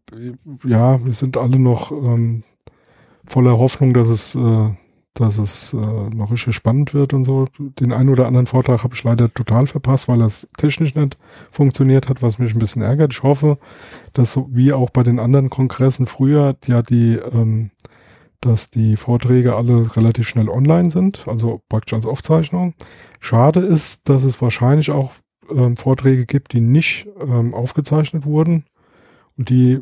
ja, 0.64 1.04
wir 1.04 1.14
sind 1.14 1.36
alle 1.36 1.60
noch 1.60 1.92
ähm, 1.92 2.42
voller 3.28 3.58
Hoffnung, 3.58 3.94
dass 3.94 4.08
es, 4.08 4.34
äh, 4.34 4.70
dass 5.14 5.38
es 5.38 5.72
äh, 5.72 5.76
noch 5.76 6.30
richtig 6.30 6.54
spannend 6.54 6.94
wird 6.94 7.12
und 7.14 7.24
so. 7.24 7.46
Den 7.58 7.92
einen 7.92 8.08
oder 8.08 8.26
anderen 8.26 8.46
Vortrag 8.46 8.84
habe 8.84 8.94
ich 8.94 9.04
leider 9.04 9.32
total 9.32 9.66
verpasst, 9.66 10.08
weil 10.08 10.18
das 10.18 10.48
technisch 10.56 10.94
nicht 10.94 11.18
funktioniert 11.50 12.08
hat, 12.08 12.22
was 12.22 12.38
mich 12.38 12.54
ein 12.54 12.58
bisschen 12.58 12.82
ärgert. 12.82 13.12
Ich 13.12 13.22
hoffe, 13.22 13.58
dass 14.12 14.32
so 14.32 14.48
wie 14.52 14.72
auch 14.72 14.90
bei 14.90 15.02
den 15.02 15.18
anderen 15.18 15.50
Kongressen 15.50 16.06
früher 16.06 16.56
ja 16.66 16.82
die 16.82 17.14
ähm, 17.16 17.70
dass 18.40 18.70
die 18.70 18.96
Vorträge 18.96 19.56
alle 19.56 19.96
relativ 19.96 20.28
schnell 20.28 20.48
online 20.48 20.90
sind, 20.90 21.26
also 21.26 21.60
praktisch 21.68 21.94
als 21.94 22.06
Aufzeichnung. 22.06 22.74
Schade 23.20 23.60
ist, 23.60 24.08
dass 24.08 24.24
es 24.24 24.40
wahrscheinlich 24.40 24.92
auch 24.92 25.12
ähm, 25.50 25.76
Vorträge 25.76 26.24
gibt, 26.26 26.52
die 26.52 26.60
nicht 26.60 27.08
ähm, 27.20 27.54
aufgezeichnet 27.54 28.24
wurden 28.24 28.64
und 29.36 29.48
die 29.50 29.80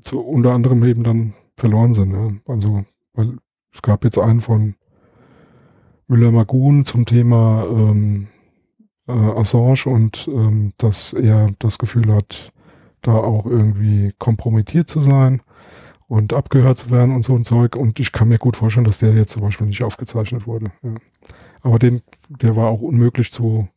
zu, 0.00 0.20
unter 0.20 0.52
anderem 0.52 0.82
eben 0.84 1.02
dann 1.02 1.34
verloren 1.56 1.92
sind. 1.92 2.12
Ja. 2.12 2.30
Also, 2.52 2.84
weil 3.14 3.36
es 3.72 3.82
gab 3.82 4.04
jetzt 4.04 4.18
einen 4.18 4.40
von 4.40 4.74
Müller-Magun 6.08 6.84
zum 6.84 7.06
Thema 7.06 7.66
ähm, 7.68 8.28
äh, 9.08 9.12
Assange 9.12 9.86
und 9.86 10.28
ähm, 10.28 10.72
dass 10.78 11.12
er 11.12 11.50
das 11.58 11.78
Gefühl 11.78 12.12
hat, 12.14 12.52
da 13.00 13.14
auch 13.14 13.46
irgendwie 13.46 14.12
kompromittiert 14.18 14.88
zu 14.88 15.00
sein 15.00 15.42
und 16.06 16.32
abgehört 16.32 16.78
zu 16.78 16.90
werden 16.90 17.14
und 17.14 17.24
so 17.24 17.34
ein 17.34 17.44
Zeug. 17.44 17.76
Und 17.76 17.98
ich 17.98 18.12
kann 18.12 18.28
mir 18.28 18.38
gut 18.38 18.56
vorstellen, 18.56 18.84
dass 18.84 18.98
der 18.98 19.14
jetzt 19.14 19.32
zum 19.32 19.42
Beispiel 19.42 19.66
nicht 19.66 19.82
aufgezeichnet 19.82 20.46
wurde. 20.46 20.70
Ja. 20.82 20.94
Aber 21.62 21.78
den, 21.78 22.02
der 22.28 22.56
war 22.56 22.68
auch 22.68 22.80
unmöglich 22.80 23.32
zu 23.32 23.68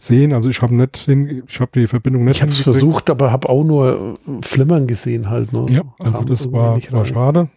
sehen. 0.00 0.32
Also 0.32 0.48
ich 0.48 0.62
habe 0.62 0.74
nicht, 0.74 1.06
den, 1.06 1.44
ich 1.46 1.60
habe 1.60 1.70
die 1.74 1.86
Verbindung 1.86 2.24
nicht. 2.24 2.36
Ich 2.36 2.42
habe 2.42 2.50
es 2.50 2.60
versucht, 2.60 3.10
aber 3.10 3.30
habe 3.30 3.48
auch 3.48 3.62
nur 3.62 4.18
äh, 4.26 4.42
Flimmern 4.42 4.86
gesehen 4.86 5.30
halt. 5.30 5.52
Ne? 5.52 5.66
Ja, 5.70 5.82
also 6.00 6.24
das 6.24 6.50
war, 6.50 6.80
war 6.90 7.04
schade. 7.04 7.48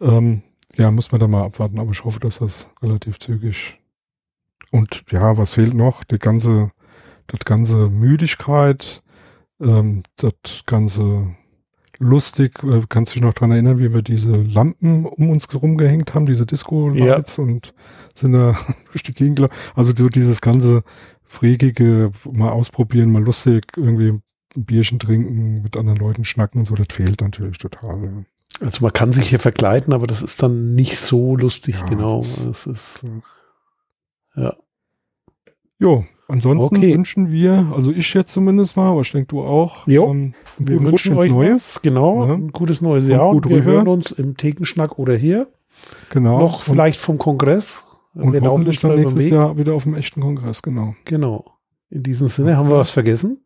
Ähm, 0.00 0.42
ja, 0.76 0.90
muss 0.90 1.12
man 1.12 1.20
da 1.20 1.28
mal 1.28 1.44
abwarten. 1.44 1.78
Aber 1.78 1.92
ich 1.92 2.04
hoffe, 2.04 2.20
dass 2.20 2.38
das 2.38 2.68
relativ 2.82 3.18
zügig. 3.18 3.78
Und 4.70 5.04
ja, 5.10 5.36
was 5.36 5.52
fehlt 5.52 5.74
noch? 5.74 6.02
Die 6.04 6.18
ganze, 6.18 6.72
das 7.26 7.40
ganze 7.40 7.90
Müdigkeit, 7.90 9.02
ähm, 9.60 10.02
das 10.16 10.32
ganze 10.66 11.28
lustig. 11.98 12.62
Äh, 12.64 12.82
kannst 12.88 13.12
du 13.12 13.14
dich 13.14 13.22
noch 13.22 13.34
dran 13.34 13.50
erinnern, 13.50 13.78
wie 13.78 13.92
wir 13.92 14.02
diese 14.02 14.34
Lampen 14.36 15.06
um 15.06 15.30
uns 15.30 15.48
herum 15.50 15.76
gehängt 15.76 16.14
haben, 16.14 16.26
diese 16.26 16.46
Disco-Lights 16.46 17.36
ja. 17.36 17.44
und 17.44 17.74
sind 18.14 18.32
da 18.32 18.56
durch 18.92 19.02
die 19.02 19.14
Gegend 19.14 19.48
Also 19.74 19.92
so 19.94 20.08
dieses 20.08 20.40
ganze 20.40 20.82
freakige, 21.24 22.12
mal 22.30 22.50
ausprobieren, 22.50 23.10
mal 23.10 23.22
lustig, 23.22 23.64
irgendwie 23.76 24.20
ein 24.56 24.64
Bierchen 24.64 24.98
trinken, 24.98 25.62
mit 25.62 25.76
anderen 25.76 25.98
Leuten 25.98 26.24
schnacken 26.24 26.60
und 26.60 26.66
so, 26.66 26.74
das 26.74 26.86
fehlt 26.92 27.20
natürlich 27.20 27.58
total. 27.58 28.04
Ja. 28.04 28.10
Also 28.60 28.82
man 28.82 28.92
kann 28.92 29.12
sich 29.12 29.28
hier 29.28 29.40
verkleiden, 29.40 29.92
aber 29.92 30.06
das 30.06 30.22
ist 30.22 30.42
dann 30.42 30.74
nicht 30.74 30.96
so 30.96 31.36
lustig, 31.36 31.80
ja, 31.80 31.86
genau. 31.86 32.16
Das 32.18 32.46
ist, 32.46 32.66
ist 32.66 33.04
ja. 34.36 34.56
Jo, 35.78 36.04
Ansonsten 36.26 36.78
okay. 36.78 36.94
wünschen 36.94 37.30
wir, 37.30 37.70
also 37.74 37.92
ich 37.92 38.14
jetzt 38.14 38.32
zumindest 38.32 38.76
mal, 38.76 38.90
aber 38.90 39.02
ich 39.02 39.12
denke 39.12 39.26
du 39.26 39.42
auch, 39.42 39.86
jo, 39.86 40.10
ähm, 40.10 40.34
wir 40.58 40.82
wünschen 40.82 41.16
euch 41.18 41.30
Neues. 41.30 41.82
genau, 41.82 42.26
ja. 42.26 42.34
ein 42.34 42.50
gutes 42.50 42.80
neues 42.80 43.08
Jahr. 43.08 43.28
Und 43.28 43.48
wir 43.48 43.62
hören 43.62 43.88
uns 43.88 44.10
im 44.10 44.36
Thekenschnack 44.36 44.98
oder 44.98 45.14
hier. 45.14 45.46
Genau. 46.10 46.38
Noch 46.38 46.62
vielleicht 46.62 46.98
vom 46.98 47.18
Kongress. 47.18 47.84
Und 48.14 48.32
wir 48.32 48.40
hoffentlich 48.42 48.80
dann 48.80 48.96
nächstes 48.96 49.26
Jahr 49.26 49.56
wieder 49.58 49.74
auf 49.74 49.84
dem 49.84 49.94
echten 49.94 50.20
Kongress, 50.20 50.62
genau. 50.62 50.94
Genau. 51.04 51.44
In 51.90 52.02
diesem 52.02 52.28
Sinne, 52.28 52.50
das 52.50 52.58
haben 52.58 52.70
wir 52.70 52.78
was 52.78 52.92
vergessen? 52.92 53.38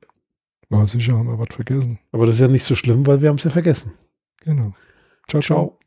Ja, 0.70 0.84
sicher 0.84 1.14
haben 1.14 1.26
wir 1.26 1.38
was 1.38 1.54
vergessen. 1.54 1.98
Aber 2.12 2.26
das 2.26 2.34
ist 2.36 2.40
ja 2.42 2.48
nicht 2.48 2.64
so 2.64 2.74
schlimm, 2.74 3.06
weil 3.06 3.22
wir 3.22 3.30
haben 3.30 3.36
es 3.36 3.44
ja 3.44 3.50
vergessen. 3.50 3.92
Genau. 4.40 4.74
Ciao, 5.26 5.42
ciao. 5.42 5.78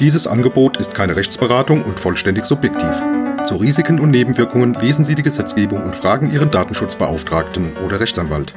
Dieses 0.00 0.26
Angebot 0.26 0.76
ist 0.76 0.94
keine 0.94 1.16
Rechtsberatung 1.16 1.82
und 1.82 1.98
vollständig 1.98 2.44
subjektiv. 2.44 3.02
Zu 3.46 3.56
Risiken 3.56 3.98
und 3.98 4.10
Nebenwirkungen 4.10 4.74
lesen 4.74 5.04
Sie 5.04 5.14
die 5.14 5.22
Gesetzgebung 5.22 5.82
und 5.82 5.96
fragen 5.96 6.30
Ihren 6.30 6.50
Datenschutzbeauftragten 6.50 7.76
oder 7.78 7.98
Rechtsanwalt. 7.98 8.54